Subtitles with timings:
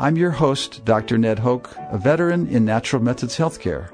[0.00, 1.18] I'm your host, Dr.
[1.18, 3.90] Ned Hoke, a veteran in natural methods healthcare,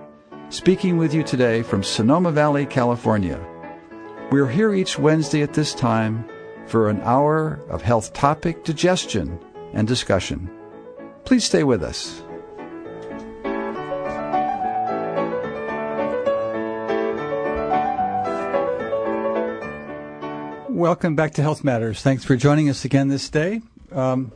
[0.50, 3.42] speaking with you today from Sonoma Valley, California.
[4.30, 6.28] We're here each Wednesday at this time
[6.66, 9.38] for an hour of health topic digestion
[9.72, 10.50] and discussion.
[11.24, 12.20] Please stay with us.
[20.68, 22.02] Welcome back to Health Matters.
[22.02, 23.62] Thanks for joining us again this day.
[23.90, 24.32] Um,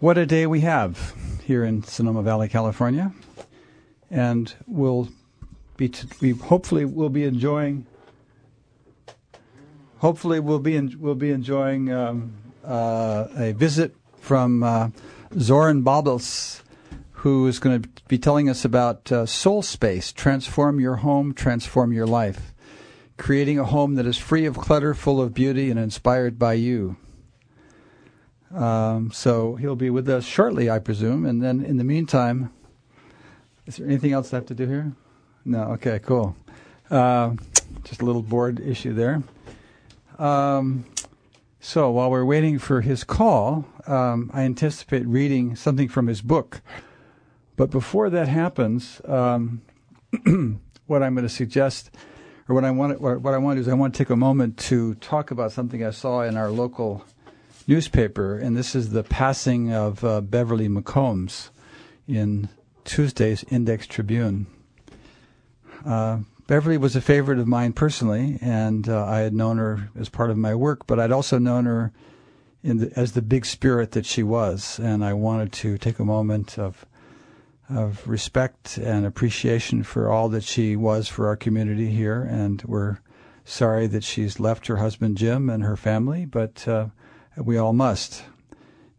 [0.00, 3.12] what a day we have here in Sonoma Valley, California,
[4.10, 5.08] and we'll
[5.76, 7.86] be t- we hopefully will be enjoying.
[9.98, 14.90] Hopefully, we'll be we'll be enjoying um, uh, a visit from uh,
[15.34, 16.62] Xorin Babels,
[17.12, 20.12] who is going to be telling us about uh, soul space.
[20.12, 22.54] Transform your home, transform your life.
[23.16, 26.96] Creating a home that is free of clutter, full of beauty, and inspired by you.
[28.54, 31.26] Um, so he'll be with us shortly, I presume.
[31.26, 32.52] And then in the meantime,
[33.66, 34.92] is there anything else I have to do here?
[35.44, 35.62] No.
[35.72, 35.98] Okay.
[35.98, 36.36] Cool.
[36.90, 37.34] Uh,
[37.84, 39.22] just a little board issue there.
[40.18, 40.84] Um,
[41.60, 46.60] so while we're waiting for his call, um, I anticipate reading something from his book.
[47.56, 49.62] But before that happens, um,
[50.86, 51.90] what I'm going to suggest,
[52.48, 54.16] or what I want, what I want to do is I want to take a
[54.16, 57.04] moment to talk about something I saw in our local
[57.68, 61.50] newspaper, and this is the passing of uh, Beverly McCombs
[62.08, 62.48] in
[62.84, 64.46] Tuesday's Index Tribune.
[65.84, 70.08] Uh, Beverly was a favorite of mine personally, and uh, I had known her as
[70.08, 71.92] part of my work, but I'd also known her
[72.64, 76.58] the, as the big spirit that she was, and I wanted to take a moment
[76.58, 76.84] of
[77.70, 82.98] of respect and appreciation for all that she was for our community here, and we're
[83.44, 86.86] sorry that she's left her husband Jim and her family, but uh,
[87.42, 88.22] we all must.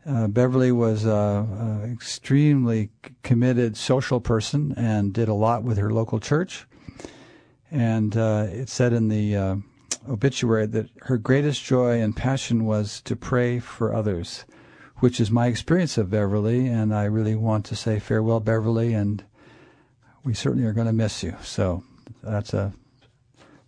[0.05, 2.89] Uh, Beverly was an extremely
[3.21, 6.65] committed social person and did a lot with her local church.
[7.69, 9.55] And uh, it said in the uh,
[10.09, 14.45] obituary that her greatest joy and passion was to pray for others,
[14.97, 16.67] which is my experience of Beverly.
[16.67, 19.23] And I really want to say farewell, Beverly, and
[20.23, 21.35] we certainly are going to miss you.
[21.43, 21.83] So
[22.23, 22.73] that's a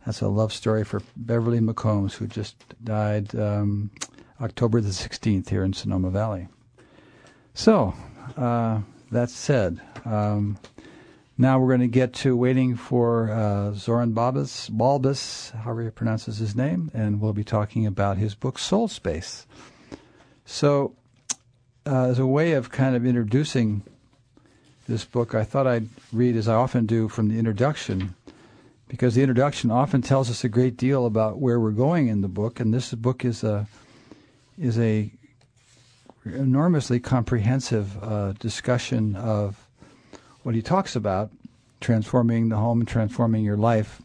[0.06, 3.92] that's a love story for Beverly McCombs, who just died um,
[4.42, 6.48] October the 16th here in Sonoma Valley.
[7.54, 7.94] So,
[8.36, 8.82] uh,
[9.12, 10.58] that said, um,
[11.38, 16.38] now we're going to get to waiting for uh, Xorin Babas, Balbes, however he pronounces
[16.38, 19.46] his name, and we'll be talking about his book Soul Space.
[20.46, 20.96] So,
[21.86, 23.84] uh, as a way of kind of introducing
[24.88, 28.16] this book, I thought I'd read, as I often do, from the introduction,
[28.88, 32.28] because the introduction often tells us a great deal about where we're going in the
[32.28, 33.68] book, and this book is a
[34.62, 35.12] is a
[36.24, 39.68] enormously comprehensive uh, discussion of
[40.44, 41.32] what he talks about
[41.80, 44.04] transforming the home and transforming your life.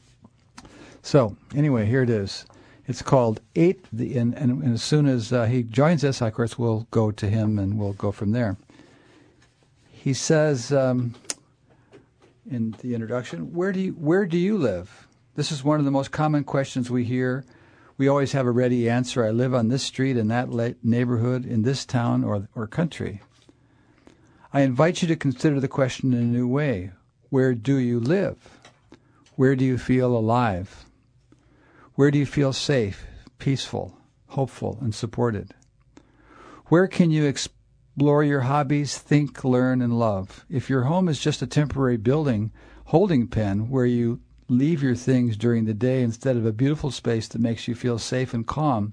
[1.03, 2.47] So anyway, here it is.
[2.87, 6.33] It's called Eight, the, and, and, and as soon as uh, he joins us, of
[6.33, 8.57] course, we'll go to him and we'll go from there.
[9.91, 11.17] He says um,
[12.51, 15.91] in the introduction, "Where do you where do you live?" This is one of the
[15.91, 17.45] most common questions we hear
[17.99, 19.25] we always have a ready answer.
[19.25, 20.49] I live on this street in that
[20.83, 23.23] neighborhood, in this town or, or country.
[24.53, 26.93] I invite you to consider the question in a new way.
[27.31, 28.37] Where do you live?
[29.35, 30.87] Where do you feel alive?
[31.95, 33.07] Where do you feel safe,
[33.39, 35.55] peaceful, hopeful, and supported?
[36.67, 40.45] Where can you explore your hobbies, think, learn, and love?
[40.51, 42.53] If your home is just a temporary building,
[42.87, 47.29] holding pen where you leave your things during the day instead of a beautiful space
[47.29, 48.93] that makes you feel safe and calm.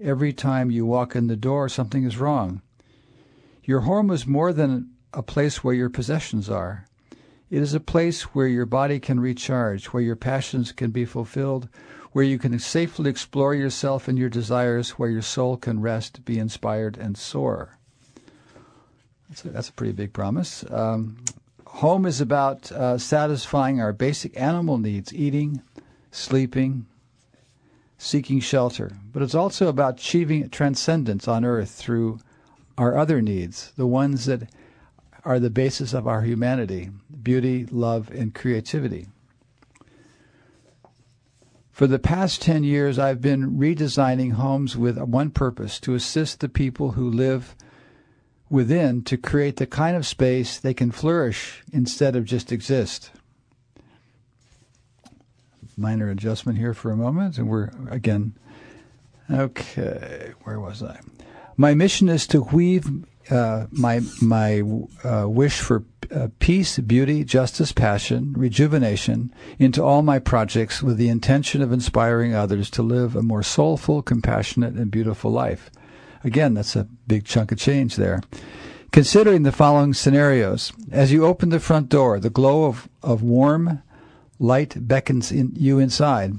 [0.00, 2.62] Every time you walk in the door, something is wrong.
[3.64, 6.86] Your home is more than a place where your possessions are.
[7.50, 11.68] It is a place where your body can recharge, where your passions can be fulfilled,
[12.12, 16.38] where you can safely explore yourself and your desires, where your soul can rest, be
[16.38, 17.78] inspired, and soar.
[19.28, 20.64] That's a, that's a pretty big promise.
[20.70, 21.18] Um,
[21.76, 25.62] Home is about uh, satisfying our basic animal needs eating,
[26.10, 26.86] sleeping,
[27.96, 28.98] seeking shelter.
[29.10, 32.20] But it's also about achieving transcendence on earth through
[32.76, 34.50] our other needs, the ones that
[35.24, 36.90] are the basis of our humanity
[37.22, 39.06] beauty, love, and creativity.
[41.70, 46.48] For the past 10 years, I've been redesigning homes with one purpose to assist the
[46.48, 47.56] people who live
[48.52, 53.10] within to create the kind of space they can flourish instead of just exist.
[55.76, 58.34] Minor adjustment here for a moment, and we're again.
[59.30, 61.00] Okay, where was I?
[61.56, 62.86] My mission is to weave
[63.30, 64.62] uh, my my
[65.02, 65.84] uh, wish for
[66.14, 72.34] uh, peace, beauty, justice, passion, rejuvenation into all my projects with the intention of inspiring
[72.34, 75.70] others to live a more soulful, compassionate, and beautiful life.
[76.24, 78.22] Again, that's a big chunk of change there.
[78.92, 83.82] Considering the following scenarios, as you open the front door, the glow of, of warm
[84.38, 86.34] light beckons in, you inside.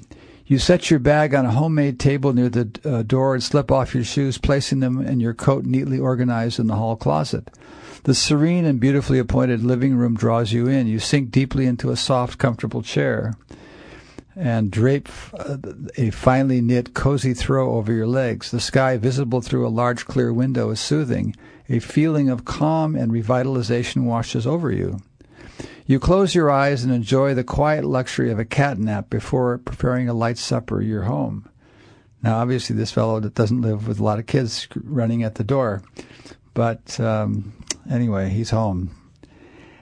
[0.46, 3.96] You set your bag on a homemade table near the uh, door and slip off
[3.96, 7.50] your shoes, placing them and your coat neatly organized in the hall closet.
[8.04, 10.88] The serene and beautifully appointed living room draws you in.
[10.88, 13.36] You sink deeply into a soft, comfortable chair
[14.36, 15.58] and drape uh,
[15.98, 18.52] a finely knit, cozy throw over your legs.
[18.52, 21.36] The sky, visible through a large, clear window, is soothing.
[21.70, 25.00] A feeling of calm and revitalization washes over you.
[25.86, 30.08] You close your eyes and enjoy the quiet luxury of a cat nap before preparing
[30.08, 31.50] a light supper at your home.
[32.22, 35.44] Now, obviously, this fellow that doesn't live with a lot of kids running at the
[35.44, 35.84] door,
[36.54, 37.54] but um,
[37.90, 38.92] anyway, he's home.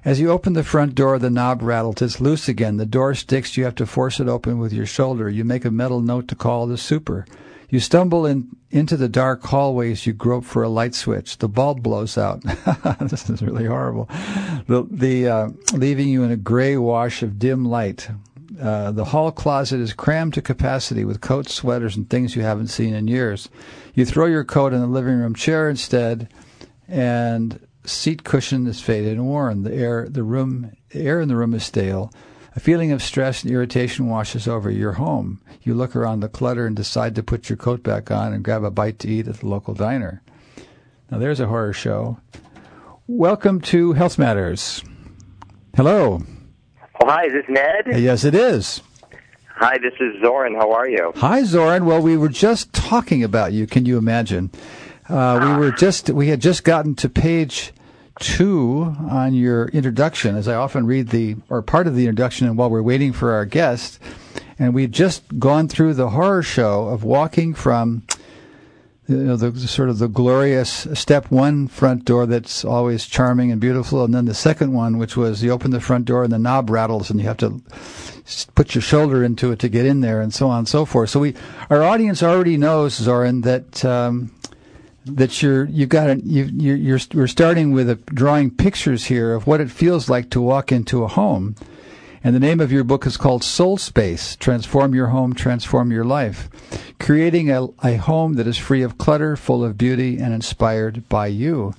[0.04, 2.02] As you open the front door, the knob rattles.
[2.02, 2.78] It's loose again.
[2.78, 3.56] The door sticks.
[3.56, 5.30] You have to force it open with your shoulder.
[5.30, 7.26] You make a mental note to call the super.
[7.70, 10.08] You stumble in, into the dark hallways.
[10.08, 11.38] You grope for a light switch.
[11.38, 12.42] The bulb blows out.
[13.00, 14.10] this is really horrible.
[14.68, 18.10] The, the uh, leaving you in a gray wash of dim light.
[18.60, 22.68] Uh, the hall closet is crammed to capacity with coats, sweaters, and things you haven't
[22.68, 23.50] seen in years.
[23.94, 26.28] You throw your coat in the living room chair instead,
[26.88, 29.64] and seat cushion is faded and worn.
[29.64, 32.12] The air, the room, the air in the room is stale.
[32.56, 35.42] A feeling of stress and irritation washes over your home.
[35.62, 38.64] You look around the clutter and decide to put your coat back on and grab
[38.64, 40.22] a bite to eat at the local diner.
[41.10, 42.20] Now there's a horror show.
[43.08, 44.84] Welcome to Health Matters.
[45.76, 46.22] Hello.
[47.02, 48.02] Oh, hi, is this Ned?
[48.02, 48.82] Yes, it is.
[49.56, 50.56] Hi, this is Xorin.
[50.56, 51.14] How are you?
[51.16, 51.86] Hi, Xorin.
[51.86, 53.68] Well, we were just talking about you.
[53.68, 54.52] Can you imagine?
[55.12, 57.74] Uh, we were just we had just gotten to page
[58.22, 62.58] two on your introduction, as I often read the or part of the introduction, and
[62.58, 64.00] while we're waiting for our guest,
[64.58, 68.04] and we'd just gone through the horror show of walking from
[69.10, 73.60] you know, the sort of the glorious step one front door that's always charming and
[73.60, 76.40] beautiful, and then the second one, which was you open the front door and the
[76.40, 77.62] knob rattles and you have to
[78.56, 81.10] put your shoulder into it to get in there, and so on and so forth.
[81.10, 81.36] So we,
[81.70, 84.32] our audience already knows, Xorin, that um,
[85.06, 89.48] that you're you've got you you're, you're we're starting with a, drawing pictures here of
[89.48, 91.56] what it feels like to walk into a home.
[92.24, 96.06] And the name of your book is called Soul Space Transform Your Home, Transform Your
[96.06, 96.50] Life.
[97.00, 101.26] Creating a, a home that is free of clutter, full of beauty, and inspired by
[101.26, 101.74] you.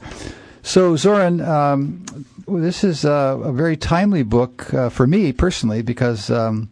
[0.64, 2.04] So, Xorin, um,
[2.48, 6.68] this is a, a, very timely book uh, for me personally because um,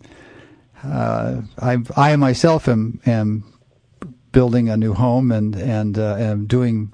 [0.83, 3.45] uh, I, I myself am, am
[4.33, 6.93] building a new home and and uh, and doing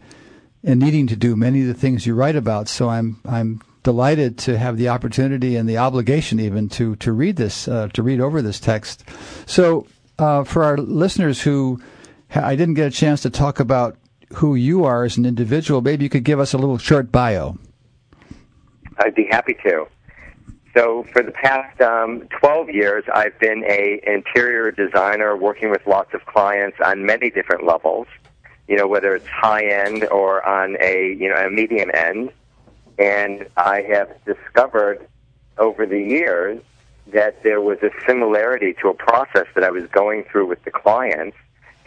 [0.65, 2.69] and needing to do many of the things you write about.
[2.69, 7.37] So I'm I'm delighted to have the opportunity and the obligation even to to read
[7.37, 9.05] this uh, to read over this text.
[9.47, 9.87] So
[10.19, 11.81] uh, for our listeners who
[12.35, 13.97] I didn't get a chance to talk about
[14.35, 17.59] who you are as an individual, maybe you could give us a little short bio.
[18.99, 19.87] I'd be happy to.
[20.77, 26.13] So for the past um, 12 years, I've been a interior designer working with lots
[26.13, 28.07] of clients on many different levels.
[28.69, 32.31] You know, whether it's high end or on a you know a medium end,
[32.99, 35.09] and I have discovered
[35.57, 36.61] over the years
[37.07, 40.73] that there was a similarity to a process that I was going through with the
[40.73, 41.39] clients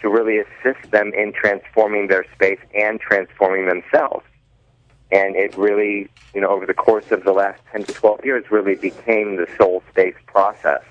[0.02, 4.24] to really assist them in transforming their space and transforming themselves
[5.12, 8.46] and it really, you know, over the course of the last 10 to 12 years,
[8.52, 10.84] really became the soul space process.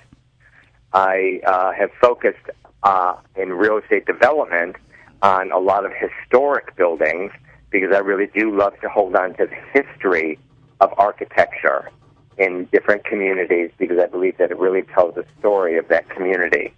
[0.92, 2.50] I uh, have focused
[2.82, 4.76] uh, in real estate development
[5.22, 7.32] on a lot of historic buildings
[7.70, 10.38] because I really do love to hold on to the history
[10.80, 11.90] of architecture
[12.38, 16.72] in different communities because I believe that it really tells the story of that community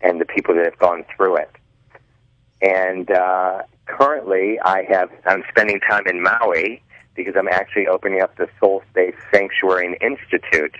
[0.00, 1.50] and the people that have gone through it.
[2.60, 6.82] And uh, currently, I have I'm spending time in Maui
[7.14, 10.74] because I'm actually opening up the Soul Space Sanctuary and Institute,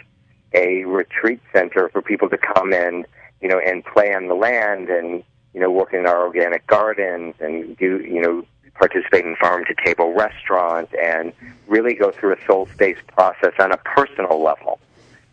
[0.55, 3.05] a retreat center for people to come in,
[3.41, 5.23] you know, and play on the land and
[5.55, 8.45] you know work in our organic gardens and do you know
[8.75, 11.33] participate in farm to table restaurants and
[11.67, 14.81] really go through a soul space process on a personal level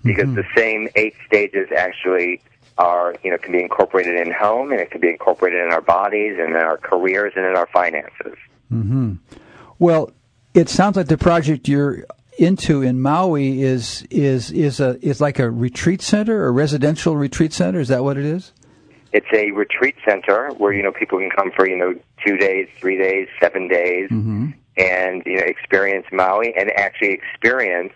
[0.03, 0.35] because mm-hmm.
[0.35, 2.41] the same eight stages actually
[2.79, 5.81] are you know can be incorporated in home and it can be incorporated in our
[5.81, 8.37] bodies and in our careers and in our finances.
[8.71, 9.15] Mm-hmm.
[9.77, 10.11] Well,
[10.53, 12.05] it sounds like the project you're
[12.37, 17.53] into in Maui is is is a is like a retreat center, a residential retreat
[17.53, 17.79] center.
[17.79, 18.53] Is that what it is?
[19.11, 21.95] It's a retreat center where you know people can come for you know
[22.25, 24.51] two days, three days, seven days, mm-hmm.
[24.77, 27.93] and you know experience Maui and actually experience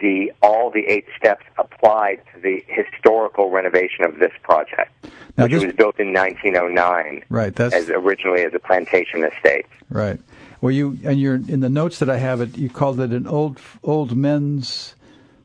[0.00, 4.90] the all the eight steps applied to the historical renovation of this project,
[5.36, 7.24] now which this, was built in 1909.
[7.28, 7.54] Right.
[7.54, 9.66] That's as originally as a plantation estate.
[9.90, 10.20] Right.
[10.60, 12.56] Well, you and you're in the notes that I have it.
[12.58, 14.94] You called it an old old men's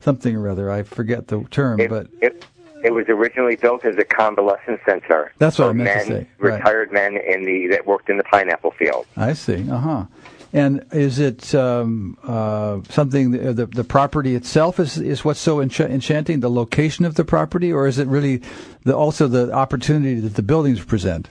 [0.02, 0.72] something or other.
[0.72, 2.46] I forget the term, it, but it,
[2.84, 5.32] it was originally built as a convalescent center.
[5.40, 6.30] That's what I meant men, to say.
[6.38, 6.54] Right.
[6.56, 9.08] Retired men in the that worked in the pineapple field.
[9.18, 9.70] I see.
[9.70, 10.06] Uh huh.
[10.54, 15.58] And is it um, uh, something the, the, the property itself is is what's so
[15.58, 16.40] ench- enchanting?
[16.40, 18.42] The location of the property, or is it really
[18.84, 21.28] the, also the opportunity that the buildings present?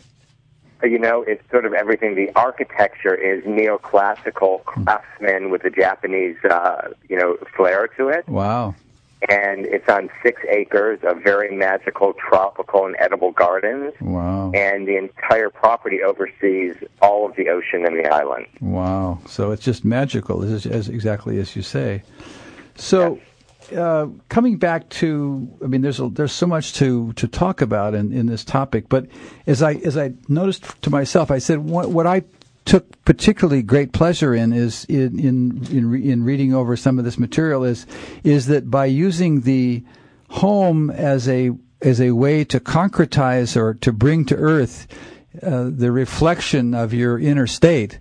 [0.82, 2.14] you know, it's sort of everything.
[2.14, 8.28] The architecture is neoclassical craftsman with a Japanese, uh, you know, flair to it.
[8.28, 8.74] Wow.
[9.28, 13.94] And it's on six acres of very magical tropical and edible gardens.
[14.00, 14.52] Wow.
[14.52, 18.46] And the entire property oversees all of the ocean and the island.
[18.60, 19.20] Wow.
[19.26, 22.02] So it's just magical, as, as exactly as you say.
[22.76, 23.14] So.
[23.14, 23.24] Yes
[23.72, 27.94] uh, coming back to, I mean, there's a, there's so much to, to talk about
[27.94, 28.88] in, in this topic.
[28.88, 29.06] But
[29.46, 32.24] as I as I noticed to myself, I said what, what I
[32.64, 37.18] took particularly great pleasure in is in in in, in reading over some of this
[37.18, 37.86] material is
[38.22, 39.84] is that by using the
[40.30, 41.50] home as a
[41.82, 44.86] as a way to concretize or to bring to earth
[45.42, 47.98] uh, the reflection of your inner state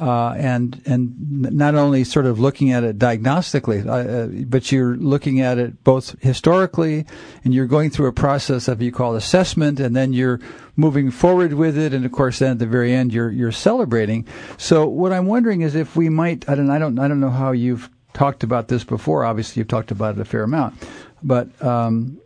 [0.00, 1.14] uh, and and
[1.52, 5.84] not only sort of looking at it diagnostically, uh, uh, but you're looking at it
[5.84, 7.06] both historically,
[7.44, 10.40] and you're going through a process of you call assessment, and then you're
[10.76, 14.26] moving forward with it, and of course, then at the very end, you're you're celebrating.
[14.56, 17.30] So, what I'm wondering is if we might, I don't, I don't, I don't know
[17.30, 19.24] how you've talked about this before.
[19.24, 20.74] Obviously, you've talked about it a fair amount,
[21.22, 22.20] but um,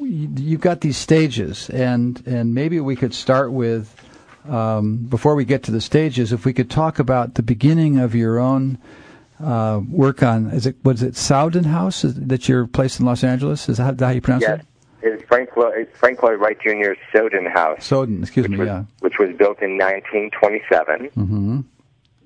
[0.00, 4.03] you've got these stages, and and maybe we could start with
[4.48, 8.14] um, before we get to the stages, if we could talk about the beginning of
[8.14, 8.78] your own
[9.42, 13.68] uh, work on, is it was it Sowden House that your place in Los Angeles?
[13.68, 14.60] Is that how you pronounce yes.
[14.60, 14.66] it?
[15.02, 17.84] It's Frank, it's Frank Lloyd Wright Jr.'s Sowden House.
[17.84, 18.84] Sowden, excuse me, was, yeah.
[19.00, 21.10] Which was built in 1927.
[21.10, 21.60] Mm-hmm.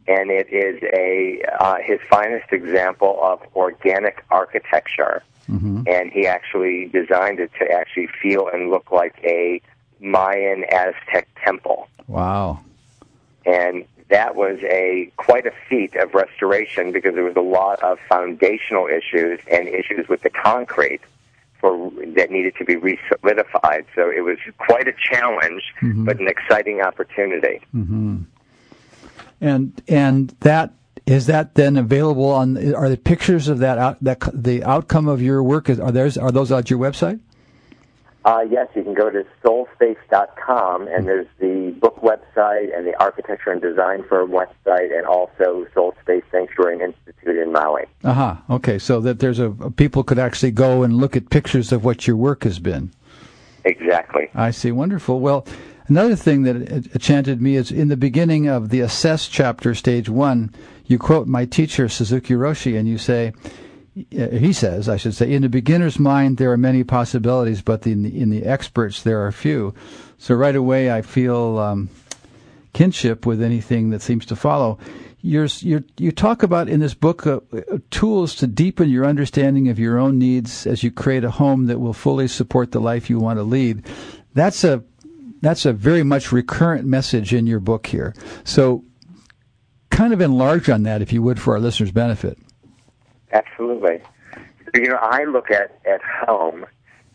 [0.06, 5.22] And it is a uh, his finest example of organic architecture.
[5.50, 5.82] Mm-hmm.
[5.86, 9.60] And he actually designed it to actually feel and look like a
[10.00, 11.88] Mayan Aztec temple.
[12.06, 12.60] Wow.
[13.44, 17.98] And that was a quite a feat of restoration because there was a lot of
[18.08, 21.00] foundational issues and issues with the concrete
[21.60, 23.84] for that needed to be resolidified.
[23.94, 26.04] So it was quite a challenge, mm-hmm.
[26.04, 27.60] but an exciting opportunity.
[27.74, 28.22] Mm-hmm.
[29.40, 30.72] And and that
[31.06, 32.74] is that then available on?
[32.74, 35.68] Are the pictures of that out, that the outcome of your work?
[35.68, 37.20] Is, are those are those on your website?
[38.28, 43.50] Uh, yes, you can go to soulspace.com, and there's the book website and the architecture
[43.50, 47.84] and design firm website, and also Soul Space Sanctuary and Institute in Maui.
[48.04, 48.32] Aha.
[48.32, 48.56] Uh-huh.
[48.56, 52.06] Okay, so that there's a people could actually go and look at pictures of what
[52.06, 52.92] your work has been.
[53.64, 54.28] Exactly.
[54.34, 54.72] I see.
[54.72, 55.20] Wonderful.
[55.20, 55.46] Well,
[55.86, 56.56] another thing that
[56.94, 60.54] enchanted me is in the beginning of the assess chapter, stage one,
[60.84, 63.32] you quote my teacher Suzuki Roshi, and you say
[64.10, 68.02] he says, I should say, in the beginner's mind there are many possibilities, but in
[68.02, 69.74] the, in the experts there are few.
[70.18, 71.90] So right away I feel um,
[72.72, 74.78] kinship with anything that seems to follow.
[75.20, 77.40] You're, you're, you talk about in this book uh,
[77.90, 81.80] tools to deepen your understanding of your own needs as you create a home that
[81.80, 83.84] will fully support the life you want to lead.
[84.34, 84.84] That's a
[85.40, 88.14] that's a very much recurrent message in your book here.
[88.44, 88.84] So,
[89.90, 92.38] kind of enlarge on that, if you would, for our listeners' benefit.
[93.32, 94.00] Absolutely.
[94.74, 96.66] You know, I look at, at home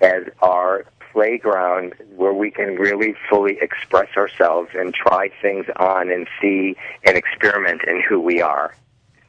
[0.01, 6.27] as our playground where we can really fully express ourselves and try things on and
[6.41, 8.73] see and experiment in who we are.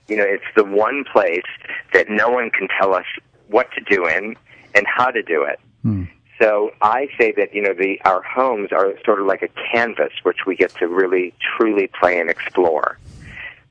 [0.09, 1.43] You know, it's the one place
[1.93, 3.07] that no one can tell us
[3.49, 4.37] what to do in
[4.75, 5.61] and how to do it.
[5.83, 6.05] Hmm.
[6.41, 10.13] So I say that you know the our homes are sort of like a canvas
[10.25, 12.99] which we get to really truly play and explore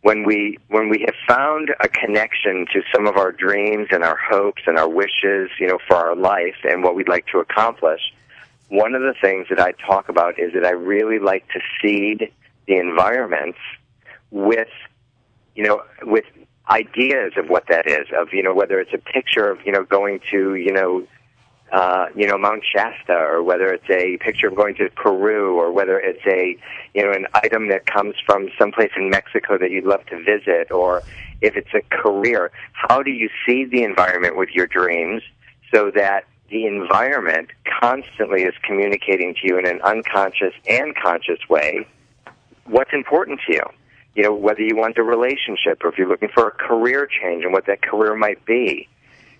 [0.03, 4.17] when we when we have found a connection to some of our dreams and our
[4.17, 8.01] hopes and our wishes, you know, for our life and what we'd like to accomplish,
[8.67, 12.31] one of the things that I talk about is that I really like to seed
[12.67, 13.57] the environments
[14.29, 14.67] with,
[15.55, 16.25] you know, with
[16.69, 19.85] ideas of what that is, of, you know, whether it's a picture of, you know,
[19.85, 21.07] going to, you know,
[21.73, 25.71] uh, you know, Mount Shasta, or whether it's a picture of going to Peru, or
[25.71, 26.55] whether it's a,
[26.93, 30.71] you know, an item that comes from someplace in Mexico that you'd love to visit,
[30.71, 31.01] or
[31.41, 32.51] if it's a career.
[32.73, 35.23] How do you see the environment with your dreams
[35.73, 37.49] so that the environment
[37.81, 41.87] constantly is communicating to you in an unconscious and conscious way
[42.65, 43.63] what's important to you?
[44.15, 47.43] You know, whether you want a relationship or if you're looking for a career change
[47.43, 48.87] and what that career might be.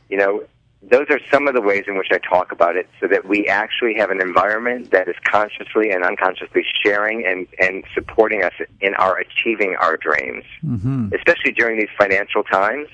[0.10, 0.44] You know,
[0.90, 3.48] those are some of the ways in which I talk about it so that we
[3.48, 8.94] actually have an environment that is consciously and unconsciously sharing and, and supporting us in
[8.96, 10.44] our achieving our dreams.
[10.64, 11.10] Mm-hmm.
[11.16, 12.90] Especially during these financial times.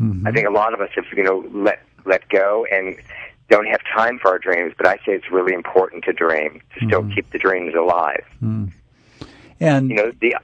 [0.00, 0.26] Mm-hmm.
[0.26, 2.96] I think a lot of us have, you know, let, let go and
[3.48, 6.86] don't have time for our dreams, but I say it's really important to dream, to
[6.86, 7.14] still mm-hmm.
[7.14, 8.24] keep the dreams alive.
[9.60, 10.36] And you know, the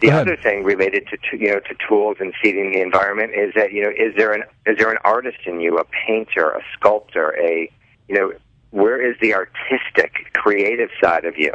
[0.00, 3.72] the other thing related to you know to tools and seeding the environment is that
[3.72, 7.36] you know is there an is there an artist in you, a painter, a sculptor,
[7.38, 7.70] a
[8.08, 8.32] you know
[8.70, 11.52] where is the artistic, creative side of you?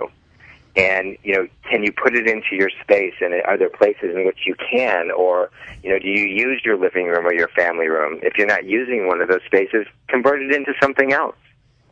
[0.76, 3.14] And you know, can you put it into your space?
[3.22, 5.50] And are there places in which you can, or
[5.84, 8.20] you know, do you use your living room or your family room?
[8.22, 11.38] If you're not using one of those spaces, convert it into something else.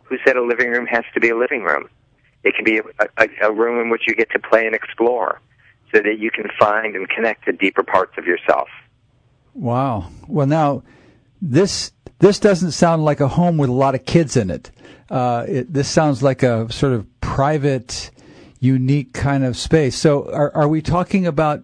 [0.04, 1.88] Who said a living room has to be a living room?
[2.44, 5.40] It can be a, a, a room in which you get to play and explore
[5.94, 8.68] so that you can find and connect to deeper parts of yourself.
[9.54, 10.10] Wow.
[10.28, 10.84] Well, now
[11.42, 14.72] this this doesn't sound like a home with a lot of kids in it.
[15.10, 18.10] Uh, it this sounds like a sort of private,
[18.60, 19.96] unique kind of space.
[19.98, 21.64] So, are are we talking about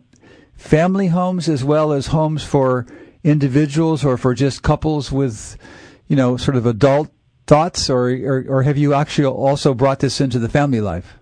[0.55, 2.85] family homes as well as homes for
[3.23, 5.57] individuals or for just couples with,
[6.07, 7.09] you know, sort of adult
[7.49, 11.19] thoughts, or or, or have you actually also brought this into the family life?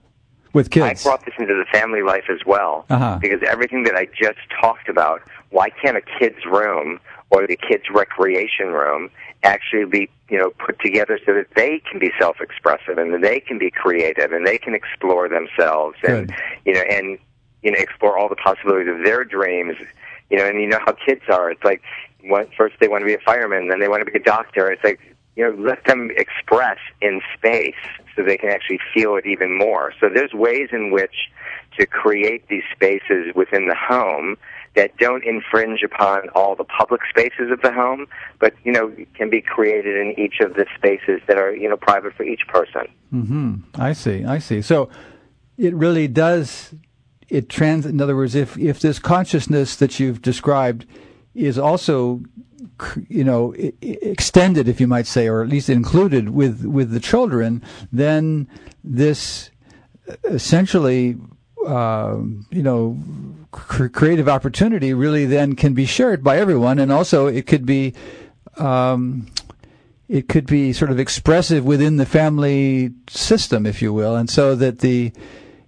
[0.58, 1.06] with kids.
[1.06, 3.20] I brought this into the family life as well uh-huh.
[3.22, 5.22] because everything that I just talked about.
[5.50, 9.10] Why can't a kid's room or the kid's recreation room
[9.44, 13.40] actually be you know put together so that they can be self-expressive and that they
[13.40, 16.36] can be creative and they can explore themselves and Good.
[16.66, 17.20] you know and
[17.62, 19.76] you know explore all the possibilities of their dreams.
[20.30, 21.50] You know, and you know how kids are.
[21.52, 21.82] It's like
[22.58, 24.70] first they want to be a fireman, then they want to be a doctor.
[24.70, 25.00] It's like
[25.38, 27.76] you know, let them express in space
[28.16, 29.94] so they can actually feel it even more.
[30.02, 31.30] So there's ways in which
[31.80, 34.38] to create these spaces within the home
[34.76, 38.08] that don't infringe upon all the public spaces of the home,
[38.40, 41.78] but you know can be created in each of the spaces that are you know
[41.78, 42.88] private for each person.
[43.12, 43.56] Hmm.
[43.76, 44.26] I see.
[44.26, 44.62] I see.
[44.62, 44.90] So
[45.58, 46.74] it really does.
[47.30, 47.86] It trans.
[47.86, 50.88] In other words, if if this consciousness that you've described
[51.36, 52.22] is also
[53.08, 57.64] you know extended if you might say or at least included with with the children
[57.92, 58.48] then
[58.84, 59.50] this
[60.26, 61.18] essentially
[61.66, 62.18] uh,
[62.52, 62.98] you know
[63.52, 67.94] cr- creative opportunity really then can be shared by everyone and also it could be
[68.58, 69.28] um,
[70.08, 74.56] it could be sort of expressive within the family system if you will and so
[74.56, 75.12] that the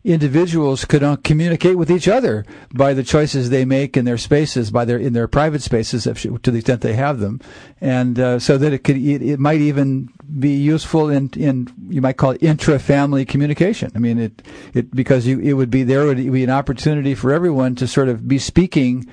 [0.04, 4.72] individuals could uh, communicate with each other by the choices they make in their spaces,
[4.72, 7.42] by their in their private spaces, to the extent they have them,
[7.82, 10.10] and uh, so that it could it, it, might even
[10.40, 13.92] be useful in in you might call it intra-family communication.
[13.96, 14.42] I mean, it
[14.74, 18.08] it because you it would be there would be an opportunity for everyone to sort
[18.08, 19.06] of be speaking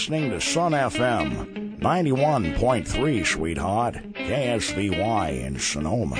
[0.00, 3.96] Listening to Sun FM 91.3, sweetheart.
[4.14, 6.16] KSVY in Sonoma.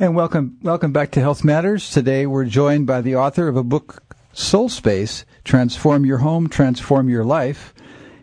[0.00, 1.90] And welcome, welcome back to Health Matters.
[1.90, 7.10] Today we're joined by the author of a book, Soul Space: Transform Your Home, Transform
[7.10, 7.74] Your Life.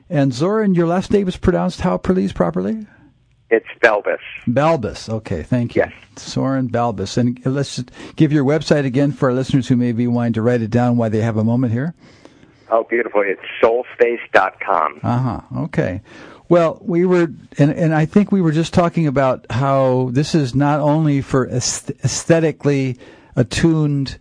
[0.09, 2.87] And Xorin, your last name is pronounced how, please, properly?
[3.51, 4.17] It's Balbes.
[4.47, 5.09] Balbes.
[5.09, 5.83] Okay, thank you.
[5.83, 5.93] Yes.
[6.15, 7.17] Xorin Balbes.
[7.17, 7.83] And let's
[8.15, 10.95] give your website again for our listeners who may be wanting to write it down
[10.95, 11.93] while they have a moment here.
[12.69, 13.21] Oh, beautiful.
[13.25, 15.01] It's soulspace.com.
[15.03, 15.41] Uh huh.
[15.63, 16.01] Okay.
[16.47, 20.55] Well, we were, and, and I think we were just talking about how this is
[20.55, 22.97] not only for aesthetically
[23.35, 24.17] attuned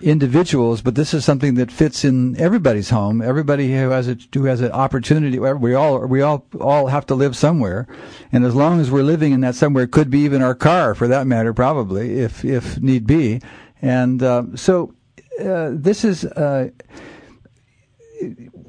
[0.00, 3.22] individuals, but this is something that fits in everybody's home.
[3.22, 7.14] Everybody who has a, who has an opportunity, we all we all all have to
[7.14, 7.86] live somewhere,
[8.32, 10.94] and as long as we're living in that somewhere, it could be even our car
[10.94, 13.40] for that matter, probably if if need be.
[13.80, 14.94] And uh, so
[15.40, 16.24] uh, this is.
[16.24, 16.70] Uh,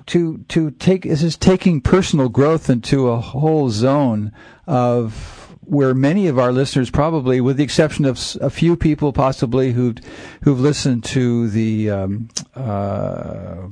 [0.05, 4.31] to to take this is taking personal growth into a whole zone
[4.65, 9.73] of where many of our listeners probably, with the exception of a few people possibly
[9.73, 9.97] who've,
[10.43, 13.67] who've listened to the um, uh,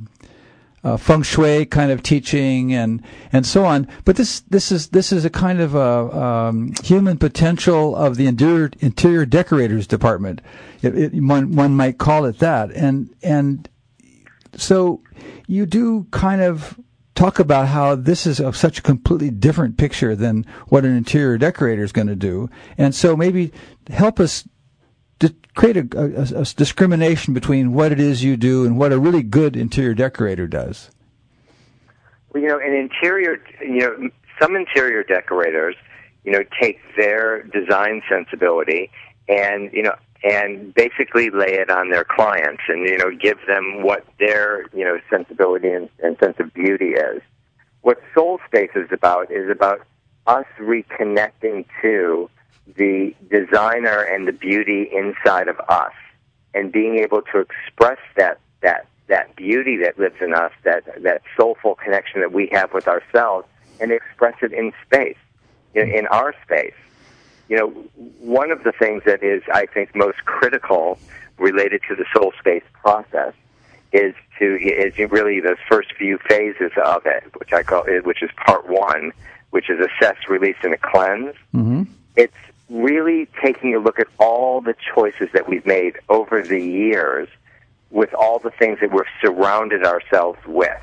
[0.84, 3.88] uh, feng shui kind of teaching and and so on.
[4.04, 8.28] But this this is this is a kind of a um, human potential of the
[8.28, 10.42] interior, interior decorators department.
[10.82, 12.72] It, it, one one might call it that.
[12.72, 13.70] And and
[14.56, 15.02] so
[15.48, 16.80] you do kind of
[17.16, 21.38] talk about how this is a, such a completely different picture than what an interior
[21.38, 23.52] decorator is going to do, and so maybe
[23.90, 24.48] help us
[25.54, 29.22] create a, a, a, discrimination between what it is you do and what a really
[29.22, 30.90] good interior decorator does.
[32.34, 34.10] Well, you know, an interior, you know,
[34.42, 35.76] some interior decorators,
[36.24, 38.90] you know, take their design sensibility
[39.28, 43.84] and you know and basically lay it on their clients and you know give them
[43.84, 47.22] what their you know sensibility and, and sense of beauty is.
[47.82, 49.82] What Soul Space is about is about
[50.28, 52.30] us reconnecting to
[52.76, 55.94] the designer and the beauty inside of us
[56.54, 61.22] and being able to express that that that beauty that lives in us, that that
[61.36, 63.48] soulful connection that we have with ourselves,
[63.80, 65.18] and express it in space,
[65.74, 66.76] in, in our space
[67.52, 67.68] you know,
[68.22, 70.98] one of the things that is, I think, most critical
[71.38, 73.34] related to the soul space process
[73.92, 78.24] is to is really those first few phases of it, which I call it, which
[78.24, 79.12] is part one,
[79.50, 81.36] which is assess, release, and cleanse.
[81.54, 81.84] Mm-hmm.
[82.16, 82.34] It's
[82.70, 87.28] really taking a look at all the choices that we've made over the years
[87.90, 90.82] with all the things that we've surrounded ourselves with.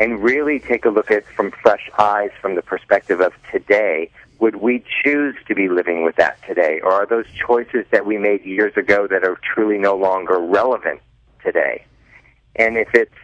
[0.00, 4.10] And really take a look at from fresh eyes from the perspective of today
[4.44, 6.78] would we choose to be living with that today?
[6.82, 11.00] Or are those choices that we made years ago that are truly no longer relevant
[11.42, 11.86] today?
[12.54, 13.14] And if it's,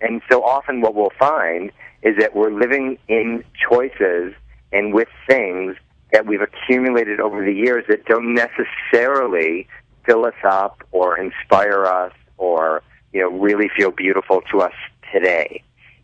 [0.00, 4.32] and so often what we'll find is that we're living in choices
[4.72, 5.76] and with things
[6.10, 9.68] that we've accumulated over the years that don't necessarily
[10.06, 12.82] fill us up or inspire us or,
[13.12, 14.72] you know, really feel beautiful to us
[15.12, 15.62] today.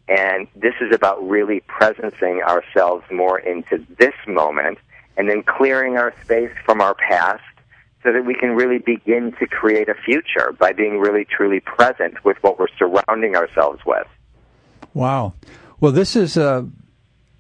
[0.09, 4.79] And this is about really presencing ourselves more into this moment
[5.17, 7.43] and then clearing our space from our past
[8.03, 12.25] so that we can really begin to create a future by being really truly present
[12.25, 14.07] with what we're surrounding ourselves with.
[14.95, 15.35] Wow.
[15.81, 16.69] Well, this is a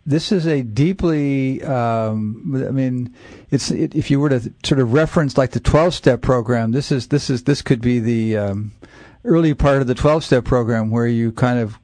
[0.04, 1.62] this is a deeply.
[1.62, 3.14] Um, I mean,
[3.50, 6.90] it's it, if you were to sort of reference like the twelve step program, this
[6.90, 8.72] is this is this could be the um,
[9.24, 11.78] early part of the twelve step program where you kind of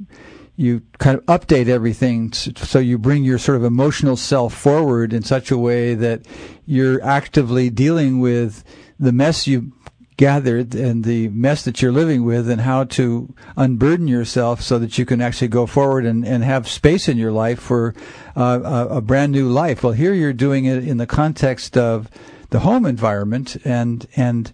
[0.56, 5.22] you kind of update everything so you bring your sort of emotional self forward in
[5.22, 6.24] such a way that
[6.64, 8.62] you're actively dealing with
[8.98, 9.72] the mess you
[10.16, 14.96] gathered and the mess that you're living with and how to unburden yourself so that
[14.96, 17.94] you can actually go forward and, and have space in your life for
[18.36, 19.82] uh, a, a brand new life.
[19.82, 22.08] Well, here you're doing it in the context of
[22.50, 24.52] the home environment and, and,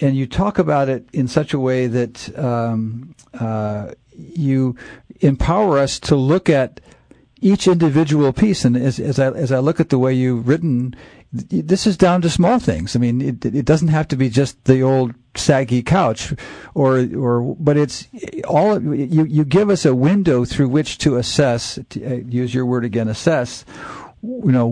[0.00, 4.76] and you talk about it in such a way that um, uh, you
[5.20, 6.80] empower us to look at
[7.40, 8.64] each individual piece.
[8.64, 10.94] And as, as I as I look at the way you've written,
[11.32, 12.94] this is down to small things.
[12.94, 16.34] I mean, it it doesn't have to be just the old saggy couch,
[16.74, 18.08] or or but it's
[18.46, 21.78] all you you give us a window through which to assess.
[21.90, 23.64] To uh, use your word again, assess.
[24.22, 24.68] You know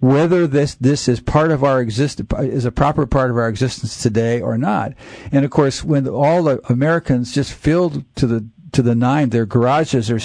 [0.00, 4.00] whether this this is part of our exist is a proper part of our existence
[4.00, 4.92] today or not.
[5.32, 9.46] And of course, when all the Americans just filled to the to the nine, their
[9.46, 10.20] garages are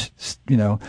[0.48, 0.80] you know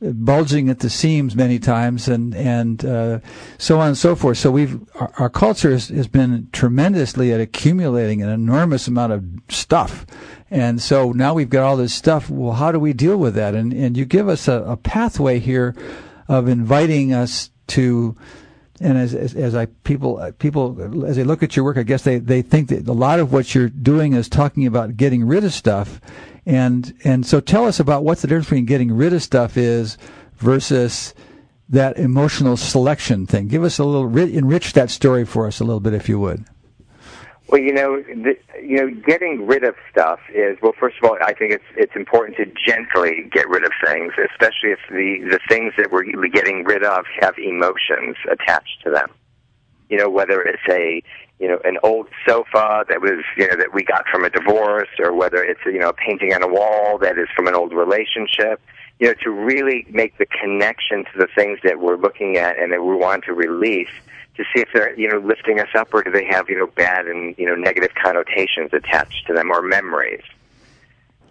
[0.00, 3.20] bulging at the seams many times, and and uh,
[3.58, 4.38] so on and so forth.
[4.38, 9.24] So we've our, our culture has, has, been tremendously at accumulating an enormous amount of
[9.48, 10.06] stuff,
[10.50, 12.30] and so now we've got all this stuff.
[12.30, 13.54] Well, how do we deal with that?
[13.54, 15.74] And and you give us a, a pathway here
[16.30, 18.16] of inviting us to
[18.80, 21.82] and as, as, as I people uh, people as they look at your work, I
[21.82, 25.26] guess they they think that a lot of what you're doing is talking about getting
[25.26, 26.00] rid of stuff,
[26.46, 29.98] and and so tell us about what's the difference between getting rid of stuff is
[30.36, 31.14] versus
[31.68, 33.48] that emotional selection thing.
[33.48, 36.46] Give us a little enrich that story for us a little bit, if you would.
[37.50, 40.72] Well, you know, the, you know, getting rid of stuff is well.
[40.78, 44.70] First of all, I think it's it's important to gently get rid of things, especially
[44.70, 49.08] if the the things that we're getting rid of have emotions attached to them.
[49.88, 51.02] You know, whether it's a
[51.40, 54.90] you know an old sofa that was you know that we got from a divorce,
[55.00, 57.72] or whether it's you know a painting on a wall that is from an old
[57.72, 58.60] relationship.
[59.00, 62.70] You know, to really make the connection to the things that we're looking at and
[62.72, 63.88] that we want to release
[64.36, 66.66] to see if they're you know lifting us up or do they have you know
[66.66, 70.22] bad and you know negative connotations attached to them or memories.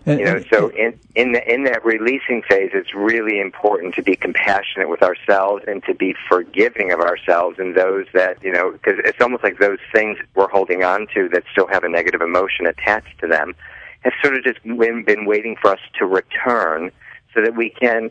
[0.06, 4.16] you know, so in in the, in that releasing phase, it's really important to be
[4.16, 9.00] compassionate with ourselves and to be forgiving of ourselves and those that you know, because
[9.04, 12.66] it's almost like those things we're holding on to that still have a negative emotion
[12.66, 13.56] attached to them
[14.02, 16.92] have sort of just been, been waiting for us to return
[17.34, 18.10] so that we can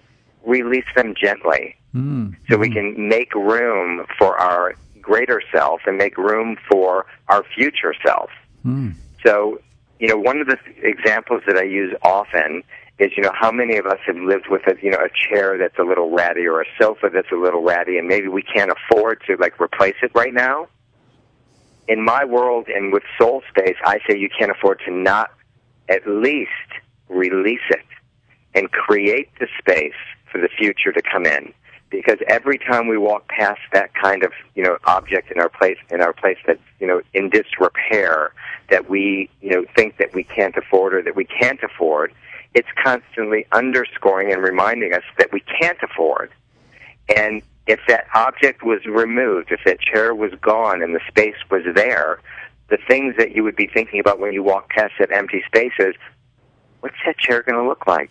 [0.48, 2.34] release them gently, mm.
[2.48, 7.94] so we can make room for our greater self and make room for our future
[8.04, 8.30] self.
[8.64, 8.94] Mm.
[9.24, 9.60] So,
[10.00, 12.62] you know, one of the examples that I use often
[12.98, 15.58] is, you know, how many of us have lived with a, you know, a chair
[15.58, 18.70] that's a little ratty or a sofa that's a little ratty and maybe we can't
[18.70, 20.68] afford to like replace it right now?
[21.86, 25.30] In my world and with soul space, I say you can't afford to not
[25.88, 26.50] at least
[27.08, 27.84] release it
[28.54, 29.92] and create the space
[30.30, 31.52] for the future to come in.
[31.90, 35.78] Because every time we walk past that kind of you know object in our place
[35.90, 38.32] in our place that's you know in disrepair
[38.68, 42.12] that we you know think that we can't afford or that we can't afford
[42.54, 46.30] it's constantly underscoring and reminding us that we can't afford.
[47.14, 51.62] And if that object was removed if that chair was gone and the space was
[51.74, 52.20] there
[52.68, 55.72] the things that you would be thinking about when you walk past that empty space
[55.78, 55.94] is
[56.80, 58.10] what's that chair going to look like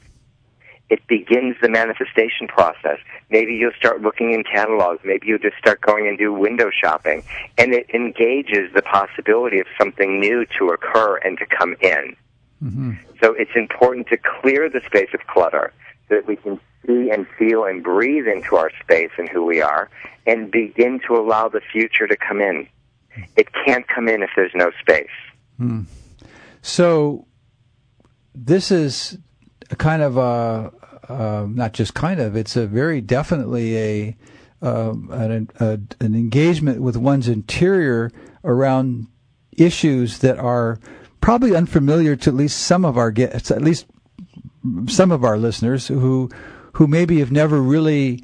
[0.89, 3.00] it begins the manifestation process.
[3.30, 5.02] Maybe you'll start looking in catalogs.
[5.04, 7.23] Maybe you'll just start going and do window shopping.
[7.58, 12.15] And it engages the possibility of something new to occur and to come in.
[12.63, 12.93] Mm-hmm.
[13.21, 15.73] So it's important to clear the space of clutter
[16.08, 19.62] so that we can see and feel and breathe into our space and who we
[19.62, 19.89] are
[20.26, 22.67] and begin to allow the future to come in.
[23.36, 25.08] It can't come in if there's no space.
[25.60, 25.86] Mm.
[26.62, 27.28] So
[28.34, 29.17] this is
[29.75, 30.71] kind of a,
[31.10, 34.17] uh, not just kind of, it's a very definitely a,
[34.62, 38.12] uh, an, a, an engagement with one's interior
[38.43, 39.08] around
[39.51, 40.80] issues that are
[41.21, 43.86] probably unfamiliar to at least some of our guests, at least
[44.88, 46.30] some of our listeners who
[46.73, 48.23] who maybe have never really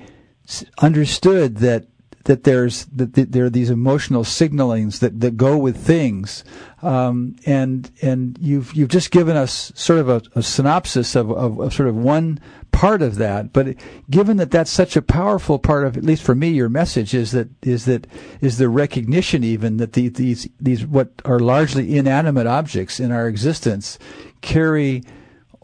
[0.79, 1.88] understood that
[2.26, 6.46] that there's that there are these emotional signalings that, that go with things,
[6.82, 11.60] um, and and you've you've just given us sort of a, a synopsis of, of,
[11.60, 12.40] of, sort of one
[12.72, 13.52] part of that.
[13.52, 13.76] But
[14.10, 17.32] given that that's such a powerful part of, at least for me, your message is
[17.32, 18.08] that is that
[18.40, 23.28] is the recognition even that the, these these what are largely inanimate objects in our
[23.28, 24.00] existence
[24.40, 25.04] carry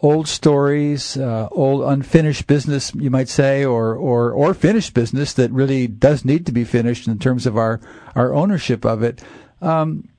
[0.01, 5.51] old stories, uh, old unfinished business, you might say, or, or, or finished business that
[5.51, 7.79] really does need to be finished in terms of our,
[8.15, 9.21] our ownership of it.
[9.61, 10.09] Um,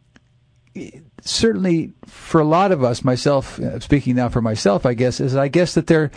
[1.23, 5.35] certainly for a lot of us, myself, uh, speaking now for myself, I guess, is
[5.35, 6.11] I guess that there,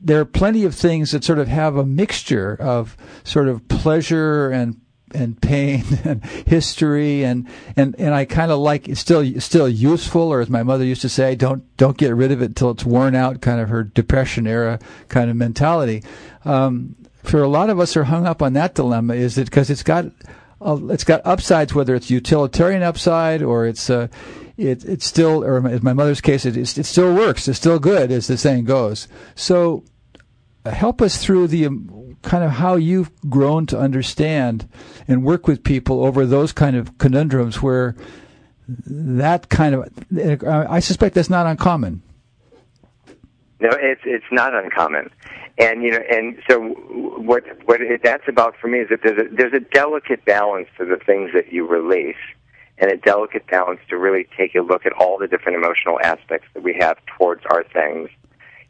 [0.00, 4.50] there are plenty of things that sort of have a mixture of sort of pleasure
[4.50, 4.80] and
[5.14, 10.22] and pain and history and and and I kind of like it's still still useful
[10.22, 12.84] or as my mother used to say don't don't get rid of it until it's
[12.84, 16.02] worn out kind of her depression era kind of mentality.
[16.44, 19.70] Um, for a lot of us are hung up on that dilemma is it because
[19.70, 20.06] it's got
[20.60, 24.08] uh, it's got upsides whether it's utilitarian upside or it's uh,
[24.56, 28.10] it it's still or in my mother's case it, it still works it's still good
[28.10, 29.08] as the saying goes.
[29.34, 29.84] So
[30.66, 31.68] help us through the
[32.28, 34.68] kind of how you've grown to understand
[35.08, 37.96] and work with people over those kind of conundrums where
[38.68, 42.02] that kind of uh, I suspect that's not uncommon.
[43.60, 45.10] No, it's it's not uncommon,
[45.56, 46.60] and you know, and so
[47.16, 50.84] what what that's about for me is that there's a, there's a delicate balance to
[50.84, 52.22] the things that you release,
[52.76, 56.46] and a delicate balance to really take a look at all the different emotional aspects
[56.52, 58.10] that we have towards our things.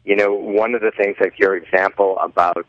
[0.05, 2.65] You know, one of the things, like your example about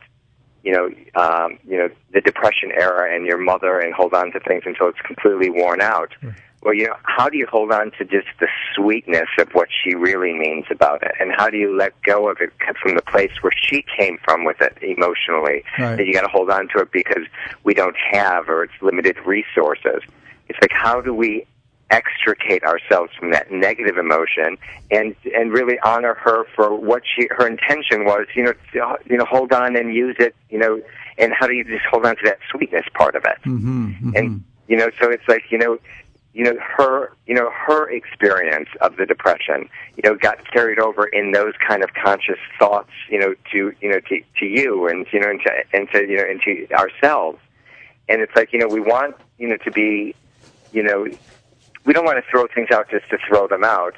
[0.63, 0.87] you know,
[1.21, 4.89] um, you know, the depression era and your mother and hold on to things until
[4.89, 6.13] it's completely worn out.
[6.23, 6.35] Mm.
[6.63, 9.95] Well, you know, how do you hold on to just the sweetness of what she
[9.95, 13.33] really means about it, and how do you let go of it from the place
[13.41, 15.65] where she came from with it emotionally?
[15.79, 15.97] Right.
[15.97, 17.25] That you got to hold on to it because
[17.65, 20.03] we don't have or it's limited resources.
[20.49, 21.47] It's like how do we
[21.91, 24.57] extricate ourselves from that negative emotion
[24.91, 29.17] and and really honor her for what she her intention was you know to, you
[29.17, 30.81] know hold on and use it you know
[31.19, 34.17] and how do you just hold on to that sweetness part of it mm-hmm, mm-hmm.
[34.17, 35.79] and you know so it's like you know
[36.33, 41.07] you know her you know her experience of the depression you know got carried over
[41.07, 45.07] in those kind of conscious thoughts you know to you know to to you and
[45.13, 47.39] you know and to and to you know into ourselves
[48.09, 50.15] and it's like you know we want you know to be
[50.73, 51.07] you know
[51.85, 53.95] we don't want to throw things out just to throw them out.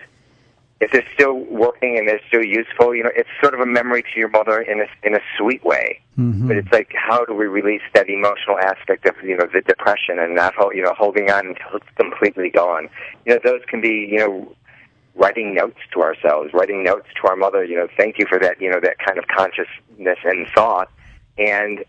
[0.81, 4.03] If they're still working and they're still useful, you know, it's sort of a memory
[4.03, 6.01] to your mother in a in a sweet way.
[6.19, 6.49] Mm-hmm.
[6.49, 10.19] But it's like, how do we release that emotional aspect of you know the depression
[10.19, 12.89] and not you know holding on until it's completely gone?
[13.25, 14.57] You know, those can be you know
[15.15, 17.65] writing notes to ourselves, writing notes to our mother.
[17.65, 18.61] You know, thank you for that.
[18.61, 20.91] You know, that kind of consciousness and thought,
[21.39, 21.85] and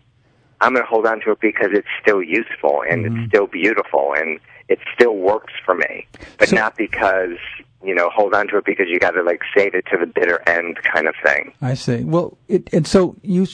[0.64, 3.20] I'm going to hold on to it because it's still useful and mm-hmm.
[3.20, 6.06] it's still beautiful and it still works for me,
[6.38, 7.36] but so, not because
[7.84, 10.06] you know hold on to it because you got to like save it to the
[10.06, 11.52] bitter end kind of thing.
[11.60, 12.02] I see.
[12.02, 13.46] Well, it, and so you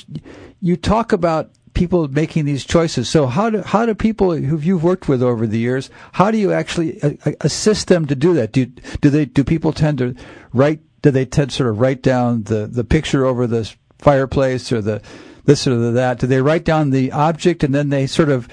[0.60, 3.08] you talk about people making these choices.
[3.08, 5.90] So how do how do people who you've worked with over the years?
[6.12, 8.52] How do you actually uh, uh, assist them to do that?
[8.52, 10.14] Do do they do people tend to
[10.52, 10.78] write?
[11.02, 13.68] Do they tend to sort of write down the the picture over the
[13.98, 15.02] fireplace or the
[15.44, 16.18] this or that?
[16.18, 18.48] Do they write down the object and then they sort of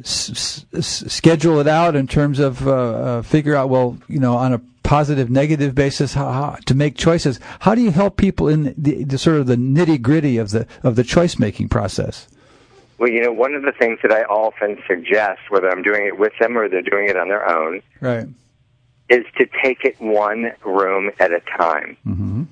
[0.00, 4.36] s- s- schedule it out in terms of uh, uh, figure out well you know
[4.36, 8.48] on a positive negative basis how, how, to make choices how do you help people
[8.48, 12.28] in the, the sort of the nitty gritty of the of the choice making process
[12.98, 16.18] well you know one of the things that i often suggest whether i'm doing it
[16.18, 18.26] with them or they're doing it on their own right
[19.08, 22.42] is to take it one room at a time mm-hmm.